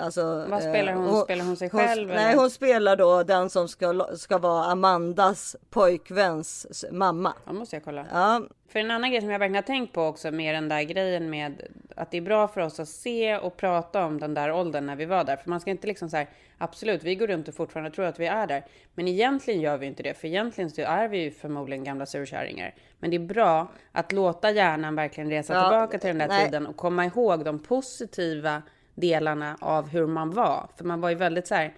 [0.00, 0.46] alltså.
[0.48, 1.08] Vad spelar hon?
[1.08, 2.36] eh, Spelar hon sig själv, Nej, eller?
[2.36, 7.32] hon spelar då den som ska ska vara Amandas pojkväns mamma.
[7.46, 8.06] Ja, måste jag kolla.
[8.12, 10.82] Ja, För en annan grej som jag verkligen har tänkt på också med den där
[10.82, 11.62] grejen med
[11.96, 14.96] att det är bra för oss att se och prata om den där åldern när
[14.96, 15.36] vi var där.
[15.36, 16.28] För man ska inte liksom så här,
[16.58, 18.64] absolut, vi går runt och fortfarande tror att vi är där.
[18.94, 22.74] Men egentligen gör vi inte det, för egentligen så är vi ju förmodligen gamla surkärringar.
[22.98, 26.44] Men det är bra att låta hjärnan verkligen resa Ja, tillbaka till den där nej.
[26.44, 28.62] tiden och komma ihåg de positiva
[29.00, 30.68] delarna av hur man var.
[30.76, 31.74] För man var ju väldigt så här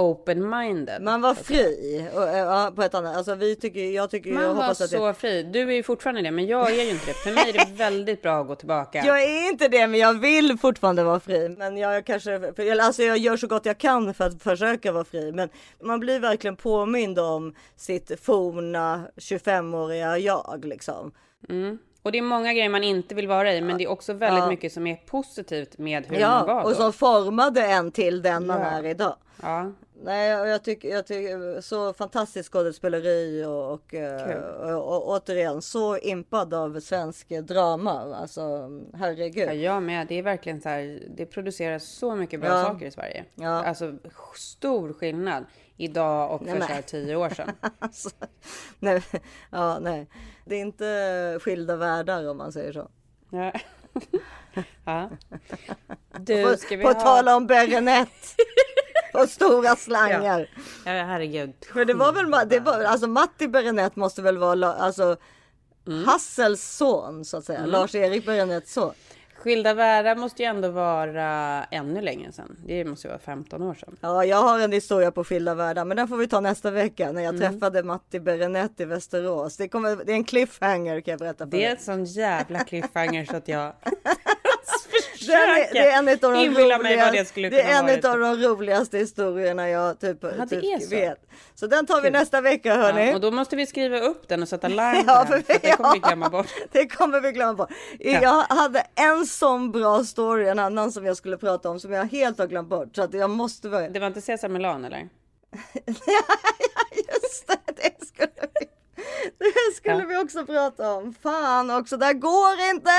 [0.00, 1.02] open-minded.
[1.02, 3.16] man var fri och, eh, på ett annat.
[3.16, 5.42] Alltså vi tycker, jag tycker, Man jag var hoppas att så det, fri.
[5.42, 7.14] Du är ju fortfarande det, men jag är ju inte det.
[7.14, 9.02] För mig är det väldigt bra att gå tillbaka.
[9.06, 11.48] Jag är inte det, men jag vill fortfarande vara fri.
[11.48, 12.52] Men jag kanske,
[12.82, 15.32] alltså jag gör så gott jag kan för att försöka vara fri.
[15.32, 15.48] Men
[15.82, 21.12] man blir verkligen påmind om sitt forna 25-åriga jag liksom.
[21.48, 21.78] Mm.
[22.02, 24.38] Och det är många grejer man inte vill vara i, men det är också väldigt
[24.44, 24.48] Ja.
[24.48, 26.68] mycket som är positivt med hur man var Ja, då.
[26.70, 28.66] och som formade en till den man Ja.
[28.66, 29.16] är idag.
[29.42, 29.72] Ja.
[30.02, 35.62] Nej, och jag tycker, jag tycker så fantastiskt skådespeleri och, och, eh, och, och, återigen
[35.62, 38.14] så impad av svensk drama.
[38.16, 38.40] Alltså
[38.94, 39.48] herregud.
[39.48, 40.06] Ja, jag med.
[40.06, 42.62] Det är verkligen så här, det produceras så mycket bra Ja.
[42.64, 43.24] saker i Sverige.
[43.34, 43.64] Ja.
[43.64, 43.92] Alltså
[44.36, 45.44] stor skillnad
[45.80, 46.68] idag och Nej, för men.
[46.68, 47.52] så här tio år sedan.
[47.78, 48.10] alltså,
[48.78, 49.02] nej,
[49.50, 50.10] ja, nej,
[50.44, 52.90] det är inte skilda världar om man säger så.
[53.30, 53.52] Ja.
[54.84, 55.10] ja.
[56.18, 57.00] Du, ska vi på ha...
[57.00, 58.36] tala om Berenett
[59.14, 60.50] och stora slangar.
[60.84, 61.52] Ja, herregud.
[61.72, 65.16] För det var väl, det var, alltså Matti Berenett måste väl vara, alltså
[66.06, 67.70] Hassels son så att säga, Mm.
[67.70, 68.94] Lars-Erik Berenetts son.
[69.42, 72.56] Skilda världar måste ju ändå vara ännu längre sedan.
[72.66, 73.96] Det måste ju vara 15 år sedan.
[74.00, 77.12] Ja, jag har en historia på skilda världar, men den får vi ta nästa vecka
[77.12, 77.50] när jag Mm.
[77.52, 79.56] träffade Matti Berenett i Västerås.
[79.56, 81.70] Det, kommer, det är en cliffhanger kan jag berätta för Det är dig.
[81.70, 83.72] en sån jävla cliffhanger så att jag
[85.28, 88.18] Är, det är en av de inbilla mig vad det skulle det är en av
[88.20, 90.88] de roligaste historierna jag typ, det typ så.
[90.90, 91.18] vet.
[91.54, 92.12] Så den tar vi Kul.
[92.12, 93.08] nästa vecka hörni.
[93.08, 95.60] Ja, och då måste vi skriva upp den och sätta larm Ja, den, för- för
[95.62, 96.08] det kommer vi ja.
[96.08, 96.46] glömma bort.
[96.72, 97.70] Det kommer vi glömma bort.
[97.98, 98.18] Ja.
[98.22, 102.04] Jag hade en sån bra story, en annan som jag skulle prata om som jag
[102.04, 102.96] helt har glömt bort.
[102.96, 103.88] Så att jag måste börja.
[103.88, 104.98] Det var inte Cesar Milan eller?
[106.96, 108.28] Just det, det skulle
[108.60, 108.66] vi,
[109.38, 110.06] det skulle Ja.
[110.08, 111.14] vi också prata om.
[111.22, 112.90] Fan också, det här går inte!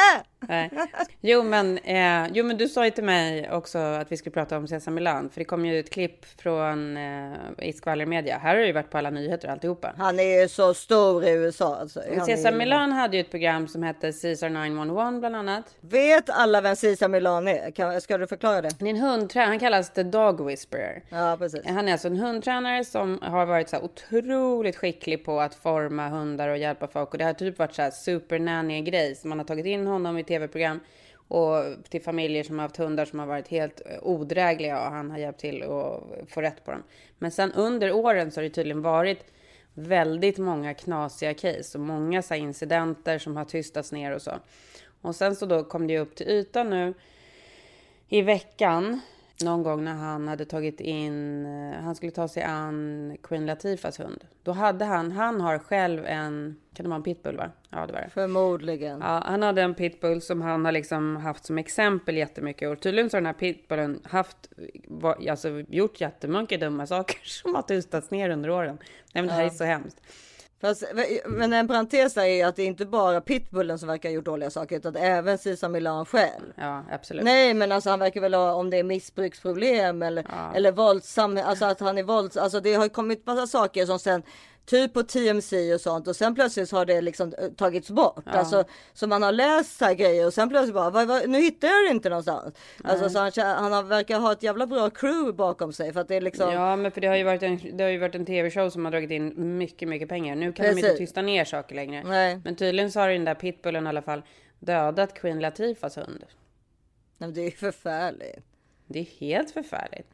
[0.47, 0.69] Nej.
[1.21, 4.57] Jo, men, eh, jo, men du sa ju till mig också att vi skulle prata
[4.57, 8.37] om Cesar Milan, för det kom ju ett klipp från eh, i skvallermedia.
[8.37, 9.93] Här har det ju varit på alla nyheter och alltihopa.
[9.97, 11.75] Han är ju så stor i USA.
[11.75, 12.01] Alltså.
[12.17, 15.65] Han Cesar är Milan hade ju ett program som hette Caesar 911 bland annat.
[15.79, 17.71] Vet alla vem Cesar Milan är?
[17.71, 18.69] Kan, ska du förklara det?
[18.79, 21.03] Det är en hundtränare, han kallas The Dog Whisperer.
[21.09, 21.61] Ja, precis.
[21.65, 26.09] Han är alltså en hundtränare som har varit så här otroligt skicklig på att forma
[26.09, 27.11] hundar och hjälpa folk.
[27.11, 29.15] Och det har typ varit så här supernanny-grej.
[29.15, 30.79] Så man har tagit in honom i tv-program
[31.27, 35.11] och till familjer som har haft hundar som har varit helt eh, odrägliga och han
[35.11, 36.84] har hjälpt till att få rätt på dem.
[37.17, 39.25] Men sen under åren så har det tydligen varit
[39.73, 44.32] väldigt många knasiga case och många så här incidenter som har tystats ner och så.
[45.01, 46.93] Och sen så då kom det ju upp till ytan nu
[48.09, 49.01] i veckan,
[49.43, 53.99] någon gång när han hade tagit in, eh, han skulle ta sig an Queen Latifahs
[53.99, 54.23] hund.
[54.43, 57.51] Då hade han, han har själv en, kan det vara en pitbull va?
[57.69, 58.09] Ja det var det.
[58.09, 58.99] Förmodligen.
[58.99, 62.69] Ja, han hade en pitbull som han har liksom haft som exempel jättemycket.
[62.69, 64.37] Och tydligen så har den här pitbullen haft,
[64.87, 68.77] var, alltså gjort jättemycket dumma saker som har tystats ner under åren.
[69.13, 69.45] Nej men det här Ja.
[69.47, 70.01] är så hemskt.
[70.62, 70.84] Fast,
[71.26, 74.26] men en parentes är ju att det är inte bara pitbullen som verkar ha gjort
[74.26, 76.53] dåliga saker utan även Cesar Milan själv.
[76.55, 77.24] Ja absolut.
[77.24, 81.66] Nej men alltså han verkar väl ha om det är missbruksproblem eller, eller våldsam, alltså
[81.66, 82.43] att han är våldsam.
[82.43, 84.24] Alltså det har ju kommit massa saker som sen
[84.72, 88.24] typ på TMC och sånt och sen plötsligt så har det liksom eh, tagits bort.
[88.26, 88.32] Ja.
[88.32, 88.63] Alltså
[88.93, 91.67] så man har läst så här grejer och sen plötsligt bara vad, vad, nu hittar
[91.67, 92.55] jag det inte någonstans.
[92.84, 96.07] Alltså så han, han har, verkar ha ett jävla bra crew bakom sig för att
[96.07, 96.53] det är liksom.
[96.53, 98.86] Ja, men för det har ju varit en, det har ju varit en tv-show som
[98.86, 100.36] har dragit in mycket, mycket pengar.
[100.36, 100.86] Nu kan de Precis.
[100.86, 102.03] inte tysta ner saker längre.
[102.03, 102.41] Nej.
[102.43, 104.22] Men tydligen så har den där pitbullen i alla fall
[104.59, 106.26] dödat Queen Latifahs hund.
[107.17, 108.45] Men det är ju förfärligt.
[108.88, 110.07] Det är helt förfärligt.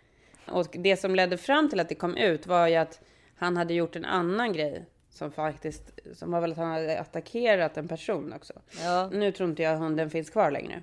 [0.45, 3.01] Och det som ledde fram till att det kom ut var ju att
[3.37, 7.77] han hade gjort en annan grej som faktiskt, som var väl att han hade attackerat
[7.77, 8.53] en person också.
[8.83, 9.09] Ja.
[9.11, 10.81] Nu tror inte jag hunden finns kvar längre.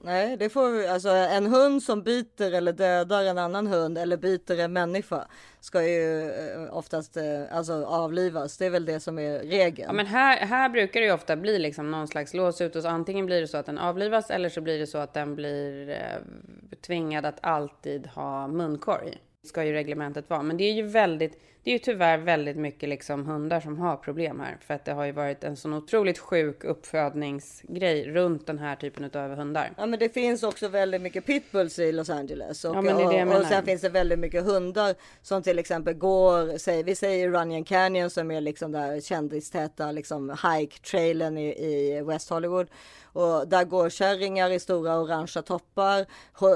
[0.00, 4.16] Nej, det får vi, alltså en hund som biter eller dödar en annan hund eller
[4.16, 5.26] biter en människa
[5.60, 8.58] ska ju eh, oftast eh, alltså avlivas.
[8.58, 9.86] Det är väl det som är regeln.
[9.86, 12.82] Ja, men här, här brukar det ju ofta bli liksom någon slags lås ut och
[12.82, 15.34] så antingen blir det så att den avlivas eller så blir det så att den
[15.34, 19.18] blir eh, tvingad att alltid ha munkorg.
[19.44, 20.42] Ska ju reglementet vara.
[20.42, 23.96] Men det är ju väldigt, det är ju tyvärr väldigt mycket liksom hundar som har
[23.96, 24.56] problem här.
[24.60, 29.10] För att det har ju varit en sån otroligt sjuk uppfödningsgrej runt den här typen
[29.14, 29.72] av hundar.
[29.76, 32.64] Ja men det finns också väldigt mycket pitbulls i Los Angeles.
[32.64, 33.50] Och, Ja, men det är det jag och, och menar.
[33.50, 38.10] sen finns det väldigt mycket hundar som till exempel går, säg, vi säger Runyon Canyon
[38.10, 42.66] som är liksom där kändistäta liksom hike-trailen i, i West Hollywood.
[43.04, 46.06] Och där går kärringar i stora orangea toppar,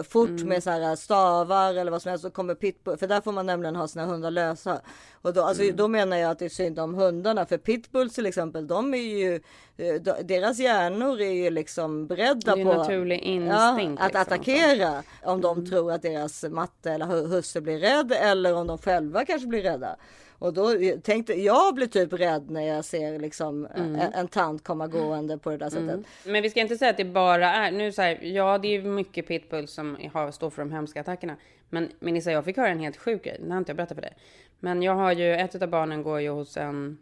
[0.02, 0.48] fort Mm.
[0.48, 2.22] med så här stavar eller vad som helst.
[2.24, 4.80] Så kommer pitbull, för där får man nämligen ha sina hundar lösa.
[5.22, 5.48] Och då, Mm.
[5.48, 7.46] alltså, då menar jag att det är synd om hundarna.
[7.46, 9.34] För pitbulls till exempel, de är ju,
[9.76, 14.22] eh, de- deras hjärnor är ju liksom beredda på naturlig ja, instinkt, att liksom.
[14.22, 15.02] attackera.
[15.24, 19.24] Om de tror att deras matte eller hu- husse blir rädd eller om de själva
[19.24, 19.96] kanske blir rädda.
[20.38, 20.70] Och då
[21.02, 25.50] tänkte jag blir typ rädd när jag ser liksom en, en tant komma gående på
[25.50, 25.82] det där sättet.
[25.90, 26.04] Mm.
[26.24, 28.82] Men vi ska inte säga att det bara är, nu så här, ja det är
[28.82, 31.36] mycket pitbull som har, står för de hemska attackerna.
[31.68, 34.02] Men Melissa, jag fick höra en helt sjuk grej, den har inte jag berättat för
[34.02, 34.14] dig.
[34.60, 36.98] Men jag har ju, ett av barnen går ju hos en,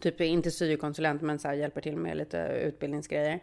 [0.00, 3.40] typ inte syokonsulent men så här, hjälper till med lite utbildningsgrejer.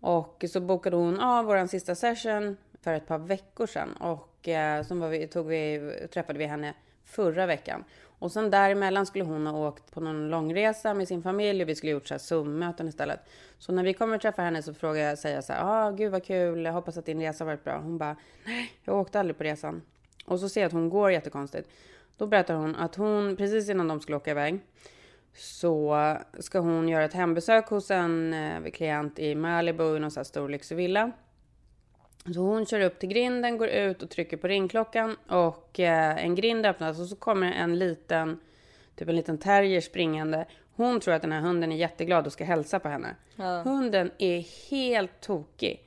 [0.00, 3.92] Och så bokade hon av våran sista session för ett par veckor sedan.
[3.92, 7.84] Och eh, så var vi, tog vi, träffade vi henne förra veckan.
[8.18, 11.74] Och sen däremellan skulle hon ha åkt på någon långresa med sin familj och vi
[11.74, 13.20] skulle gjort så här Zoom-möten istället.
[13.58, 16.12] Så när vi kommer träffa henne så frågar jag, säger jag så här, ah, gud
[16.12, 17.78] vad kul, jag hoppas att din resa varit bra.
[17.78, 19.82] Hon bara, nej, jag åkte aldrig på resan.
[20.26, 21.68] Och så ser jag att hon går jättekonstigt.
[22.16, 24.60] Då berättar hon att hon, precis innan de skulle åka iväg,
[25.34, 30.20] så ska hon göra ett hembesök hos en eh, klient i Malibu i någon så
[30.20, 31.12] här stor lyxig villa.
[32.34, 36.34] Så hon kör upp till grinden, går ut och trycker på ringklockan och eh, en
[36.34, 38.40] grind öppnas och så kommer en liten,
[38.96, 40.46] typ en liten terrier springande.
[40.76, 43.16] Hon tror att den här hunden är jätteglad och ska hälsa på henne.
[43.36, 43.62] Ja.
[43.62, 45.80] Hunden är helt tokig.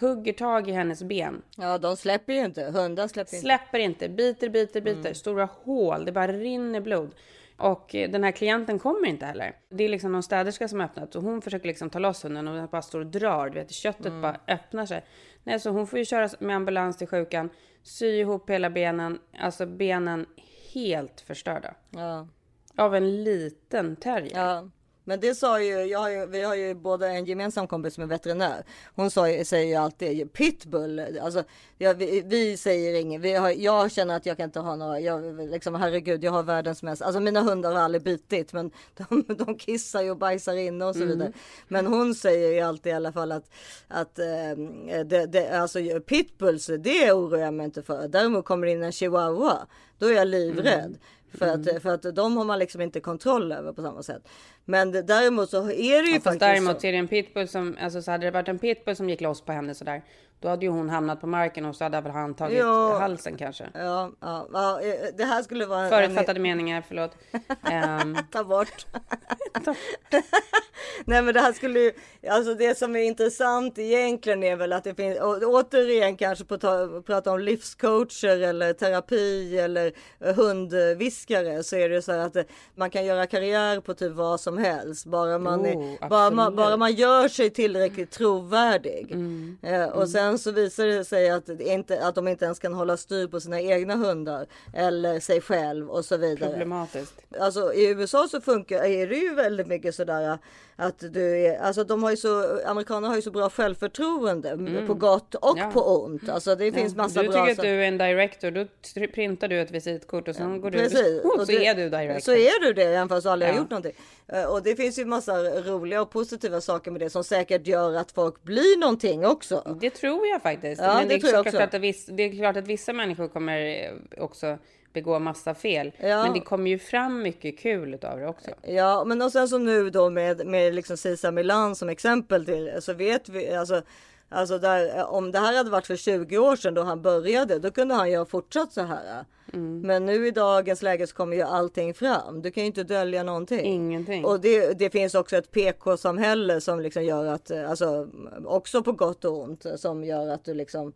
[0.00, 1.42] Hugger tag i hennes ben.
[1.56, 2.64] Ja, de släpper ju inte.
[2.64, 3.44] Hundar släpper inte.
[3.44, 5.14] Släpper inte, biter, biter, biter.
[5.14, 7.14] Stora hål, det bara rinner blod.
[7.56, 9.56] Och eh, den här klienten kommer inte heller.
[9.70, 12.48] Det är liksom någon städerska som har öppnat och hon försöker liksom ta loss hunden
[12.48, 13.48] och den bara står och drar.
[13.50, 15.04] Du vet, köttet bara öppnar sig.
[15.44, 17.50] Nej, så hon får ju köra med ambulans till sjukan,
[17.82, 20.26] sy ihop hela benen, alltså benen
[20.74, 21.74] helt förstörda.
[21.90, 22.28] Ja.
[22.76, 24.38] Av en liten terrier.
[24.38, 24.68] Ja.
[25.08, 28.08] Men det sa ju, jag ju, vi har ju både en gemensam kompis som är
[28.08, 28.64] veterinär.
[28.94, 31.18] Hon sa, säger ju alltid pitbull.
[31.22, 31.44] Alltså,
[31.78, 33.20] ja, vi, vi säger inget.
[33.20, 36.42] Vi har, jag känner att jag kan inte ha några, jag, liksom, herregud, jag har
[36.42, 37.02] världens mest.
[37.02, 38.70] Alltså mina hundar har aldrig bitit, men
[39.08, 41.08] de, de kissar ju och bajsar inne och så Mm.
[41.08, 41.32] vidare.
[41.68, 43.50] Men hon säger ju alltid i alla fall att,
[43.88, 48.08] att eh, det, det, alltså pitbulls, det oroar jag mig inte för.
[48.08, 49.66] Däremot kommer det in en chihuahua,
[49.98, 50.84] då är jag livrädd.
[50.84, 50.98] Mm.
[51.34, 54.28] För, att, för att de har man liksom inte kontroll över på samma sätt.
[54.64, 56.86] Men däremot så är det ju Ja, fast faktiskt däremot så.
[56.86, 59.40] är det en pitbull som, alltså så hade det varit en pitbull som gick loss
[59.40, 60.02] på henne sådär,
[60.40, 62.98] då hade ju hon hamnat på marken och så hade väl han tagit Ja.
[62.98, 63.68] halsen kanske.
[63.74, 67.10] Ja, ja, ja, eh, det här skulle vara en- Förutfattade meningar, förlåt.
[67.70, 68.86] Ehm, Ta bort.
[71.04, 71.92] Nej men det här skulle ju,
[72.28, 76.58] alltså det som är intressant egentligen är väl att det finns, och återigen kanske på
[76.58, 82.36] ta, prata om livscoacher eller terapi eller eh, hundviskare så är det så här att
[82.36, 82.42] eh,
[82.74, 85.06] man kan göra karriär på typ vad som helst.
[85.06, 89.08] Bara man, Jo, är, bara, man, bara man gör sig tillräckligt trovärdig.
[89.12, 89.90] Mm.
[89.94, 93.26] Och sen så visar det sig att, inte, att de inte ens kan hålla styr
[93.26, 96.50] på sina egna hundar eller sig själv och så vidare.
[96.50, 97.14] problematiskt.
[97.40, 100.38] Alltså i USA så funkar är det ju väldigt mycket sådär
[100.80, 104.94] att du är, alltså de har ju så, amerikaner har ju så bra självförtroende på
[104.94, 105.70] gott och Ja.
[105.72, 106.28] på ont.
[106.28, 108.66] Alltså det finns massa du bra tycker att du är en director, då
[109.14, 111.20] printar du ett visitkort och sen går du Precis.
[111.24, 112.20] och Och så är du director.
[112.20, 113.60] Så är du det även fast du aldrig har Ja.
[113.62, 113.92] gjort någonting.
[114.28, 117.94] Eh, Och det finns ju massa roliga och positiva saker med det som säkert gör
[117.94, 119.76] att folk blir någonting också.
[119.80, 120.82] Det tror jag faktiskt.
[120.82, 121.76] Ja, Men det det, är tror jag klart också.
[121.76, 124.58] att viss, det är klart att vissa människor kommer eh, också
[124.98, 125.92] begå massa fel.
[126.00, 126.22] Ja.
[126.22, 128.50] Men det kommer ju fram mycket kul utav det också.
[128.62, 132.72] Ja, men och sen så nu då med, med liksom Sisa Milan som exempel till
[132.80, 133.82] så vet vi alltså
[134.30, 137.70] Alltså där, om det här hade varit för 20 år sedan då han började, då
[137.70, 139.24] kunde han ju ha fortsatt så här.
[139.52, 139.80] Mm.
[139.80, 142.42] Men nu i dagens läge så kommer ju allting fram.
[142.42, 143.60] Du kan ju inte dölja någonting.
[143.60, 144.24] Ingenting.
[144.24, 148.08] Och det, det finns också ett PK-samhälle som liksom gör att, alltså
[148.44, 150.92] också på gott och ont, som gör att du liksom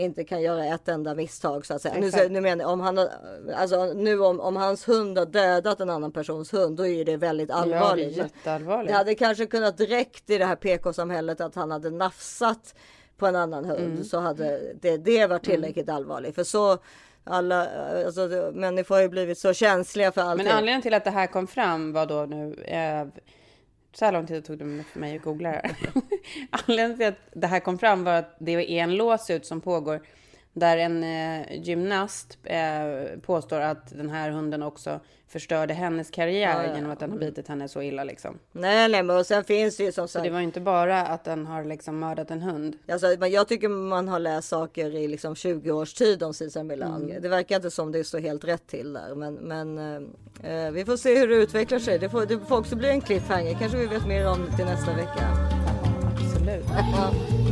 [0.00, 1.94] inte kan göra ett enda misstag så att säga.
[2.00, 2.30] Nu, Exakt.
[2.30, 3.08] nu menar jag, om han
[3.56, 7.16] alltså nu om, om hans hund har dödat en annan persons hund, då är det
[7.16, 8.16] väldigt allvarligt.
[8.16, 8.84] Ja, det är.
[8.84, 12.74] Det hade kanske kunnat räckt i det här PK-samhället att han hade nafsat
[13.16, 14.04] på en annan hund Mm.
[14.04, 16.34] så hade det, det varit tillräckligt allvarligt.
[16.34, 16.78] För så
[17.24, 17.68] alla,
[18.06, 20.46] alltså människor har ju blivit så känsliga för allting.
[20.46, 22.54] Men anledningen till att det här kom fram var då nu...
[22.54, 23.06] Eh,
[23.92, 25.76] så här lång tid tog det för mig att googla det här.
[26.50, 30.00] anledningen till att det här kom fram var att det är en låsut som pågår
[30.52, 36.66] där en eh, gymnast eh, påstår att den här hunden också förstörde hennes karriär Ja,
[36.68, 36.74] ja.
[36.74, 38.38] genom att den har bitit henne så illa liksom.
[38.52, 40.24] Nej, nej, men och sen finns det ju som Så sagt.
[40.24, 42.76] det var ju inte bara att den har liksom mördat en hund.
[42.88, 46.62] Alltså, men jag tycker man har läst saker i liksom 20 års tid om Cesar
[46.64, 47.02] Millan.
[47.04, 47.22] Mm.
[47.22, 49.14] Det verkar inte som det står helt rätt till där.
[49.14, 49.78] Men, men
[50.42, 51.98] eh, eh, vi får se hur det utvecklar sig.
[51.98, 53.54] Det får, det får också bli en cliffhanger.
[53.58, 55.28] Kanske vi vet mer om det till nästa vecka.
[56.16, 56.64] Absolut.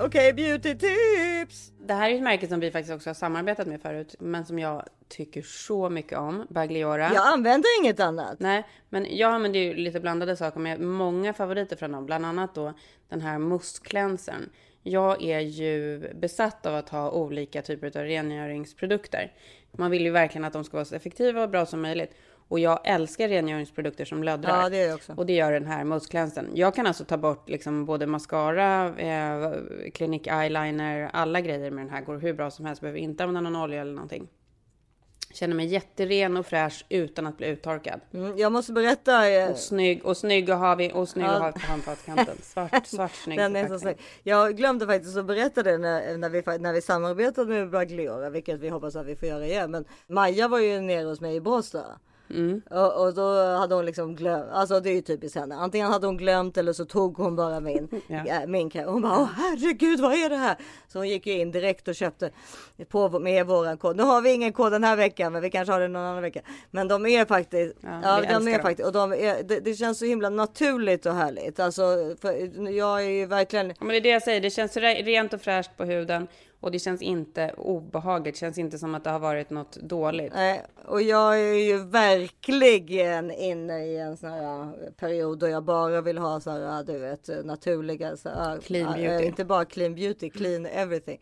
[0.00, 1.72] Okej, beauty tips!
[1.80, 4.58] Det här är ett märke som vi faktiskt också har samarbetat med förut, men som
[4.58, 7.12] jag tycker så mycket om, Bagliora.
[7.14, 8.40] Jag använder inget annat.
[8.40, 12.54] Nej, men jag använder ju lite blandade saker med många favoriter från dem, bland annat
[12.54, 12.72] då
[13.08, 14.50] den här mustklänsern.
[14.82, 19.32] Jag är ju besatt av att ha olika typer av rengöringsprodukter.
[19.72, 22.14] Man vill ju verkligen att de ska vara så effektiva och bra som möjligt.
[22.48, 24.62] Och jag älskar rengöringsprodukter som löddrar.
[24.62, 25.12] Ja, det gör jag också.
[25.16, 26.50] Och det gör den här mustklänsern.
[26.54, 29.52] Jag kan alltså ta bort liksom både mascara, eh,
[29.94, 32.00] klinik eyeliner, alla grejer med den här.
[32.00, 32.80] Går hur bra som helst.
[32.80, 34.28] Behöver inte använda någon olja eller någonting.
[35.32, 38.00] Känner mig jätteren och fräsch utan att bli uttorkad.
[38.12, 39.28] Mm, jag måste berätta.
[39.30, 41.30] eh, Och snygg, och snygg att ha, vid, och snygg Ja.
[41.30, 42.36] att ha på handfatskanten.
[42.42, 43.96] Svart, svart snygg Den är så snygg.
[44.22, 48.60] Jag glömde faktiskt att berätta det när, när, vi, när vi samarbetade med Bagliora, vilket
[48.60, 49.70] vi hoppas att vi får göra igen.
[49.70, 51.84] Men Maja var ju nere hos mig i Båstad.
[52.30, 52.62] Mm.
[52.70, 55.54] Och, och då hade hon liksom glömt, alltså det är ju typiskt henne.
[55.54, 58.22] Antingen hade hon glömt eller så tog hon bara min, Ja.
[58.26, 58.46] ja.
[58.46, 58.88] min kräm.
[58.88, 60.56] Hon bara, åh herregud vad är det här?
[60.88, 62.30] Så hon gick ju in direkt och köpte
[62.88, 63.96] på med våran kod.
[63.96, 66.22] Nu har vi ingen kod den här veckan, men vi kanske har det någon annan
[66.22, 66.40] vecka.
[66.70, 68.62] Men de är faktiskt, Ja, ja, de är dem.
[68.62, 71.60] faktiskt, och de är, det, det känns så himla naturligt och härligt.
[71.60, 71.82] Alltså,
[72.70, 75.32] jag är ju verkligen Ja, men det är det jag säger, det känns re- rent
[75.32, 76.26] och fräscht på huden.
[76.64, 80.32] Och det känns inte obehagligt, det känns inte som att det har varit något dåligt.
[80.34, 86.00] Nej, och jag är ju verkligen inne i en sån här period då jag bara
[86.00, 89.26] vill ha så här, du vet, naturliga, så här, Clean äh, beauty.
[89.26, 91.20] inte bara clean beauty, clean everything.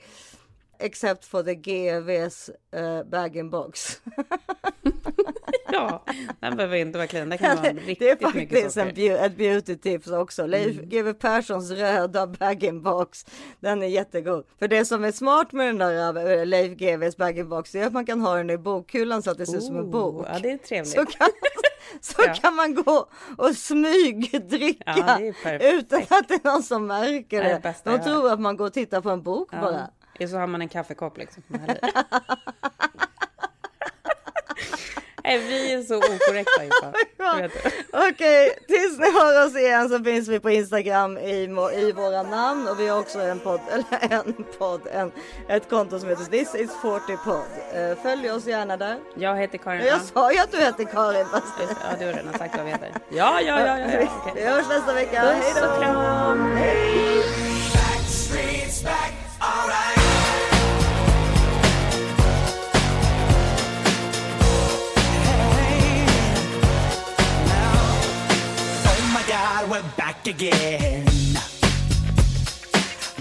[0.79, 4.01] Except for the GVs uh, bag in box.
[5.73, 6.05] Ja,
[6.41, 9.37] den behöver inte vara clean, det kan vara riktigt det är faktiskt en beau- ett
[9.37, 10.47] beauty tips också.
[10.47, 10.89] Leif Mm.
[10.89, 13.27] GW Perssons röda bag in box.
[13.61, 14.45] Den är jättegod.
[14.59, 17.87] För det som är smart med den där äh, Leif GWs bag in box är
[17.87, 19.91] att man kan ha den i bokhyllan så att det ser ut som en Oh,
[19.91, 20.27] bok.
[20.33, 20.93] Ja, det är trevligt.
[20.93, 21.29] Så kan,
[22.01, 22.35] så Ja.
[22.35, 25.19] kan man gå och smygdricka Ja,
[25.61, 27.75] utan att det är någon som märker Det det.
[27.85, 29.89] De tror att man går och tittar på en bok Ja, bara.
[30.29, 31.43] Så har man en kaffekopp liksom.
[35.25, 36.53] Nej, vi är så okorrekta.
[37.17, 37.49] Ja.
[37.93, 41.31] Okej, tills ni hör oss igen så finns vi på Instagram i,
[41.75, 45.13] i våra namn och vi har också en podd, eller en podd, en,
[45.49, 47.43] ett konto som heter This is 40 podd.
[47.75, 48.99] Eh, Följ oss gärna där.
[49.15, 49.87] Jag heter Karin.
[49.87, 52.71] Jag sa ju att du heter Karin fast Ja, du har redan sagt vad vi
[52.71, 52.93] heter.
[53.09, 53.79] Ja, ja, ja, ja.
[53.79, 53.99] ja.
[53.99, 54.45] Vi okej.
[54.45, 55.21] hörs nästa vecka.
[55.21, 56.57] Hej Puss och kram.
[56.57, 57.23] Hej!
[57.73, 60.02] Backstreet's back, alright.
[69.63, 71.05] God, we're back again.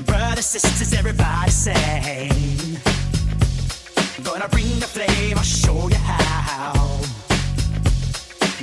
[0.05, 2.77] Brothers, sisters, everybody sing.
[4.23, 6.99] Gonna bring the flame, I'll show you how.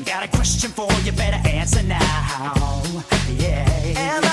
[0.04, 2.82] Got a question for you, better answer now.
[3.36, 3.66] Yeah.
[3.96, 4.27] Am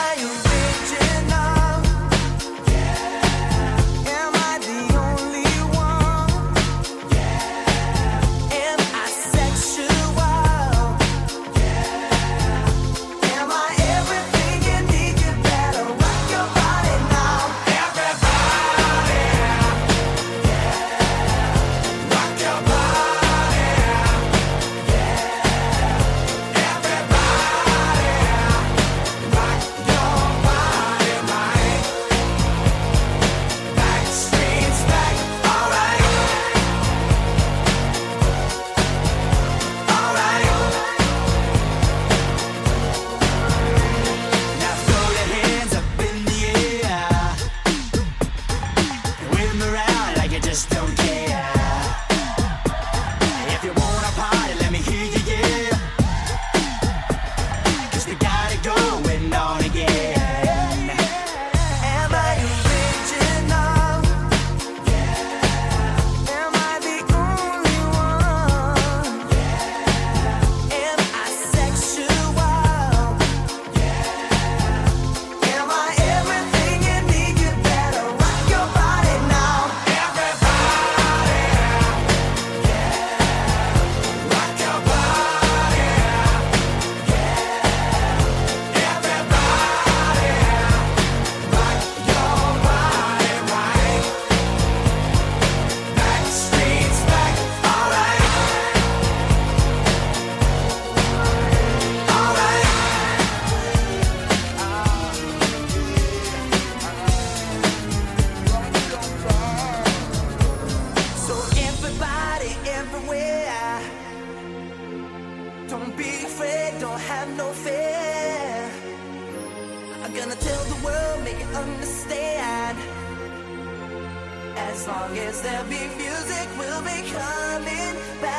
[124.87, 128.34] long as there be music, we'll be coming back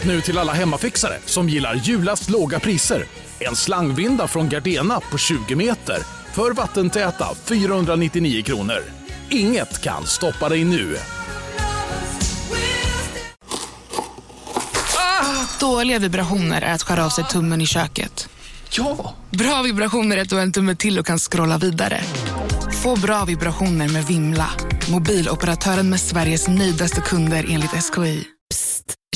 [0.00, 3.04] Just nu till alla hemmafixare som gillar julast låga priser.
[3.38, 5.98] En slangvinda från Gardena på 20 meter
[6.32, 8.82] för vattentäta 499 kronor.
[9.30, 10.96] Inget kan stoppa dig nu.
[15.60, 18.28] Dåliga vibrationer är att skära av sig tummen i köket.
[18.70, 19.14] Ja!
[19.30, 22.00] Bra vibrationer är att du har en tumme till och kan scrolla vidare.
[22.82, 24.50] Få bra vibrationer med Vimla.
[24.90, 28.39] Mobiloperatören med Sveriges nöjdaste kunder enligt SKI.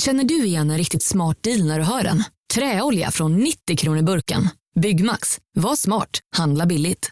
[0.01, 2.25] Känner du igen en riktigt smart deal när du hör den?
[2.55, 4.49] Träolja från 90 kronor burken.
[4.81, 5.39] Byggmax.
[5.55, 6.21] Var smart.
[6.37, 7.11] Handla billigt.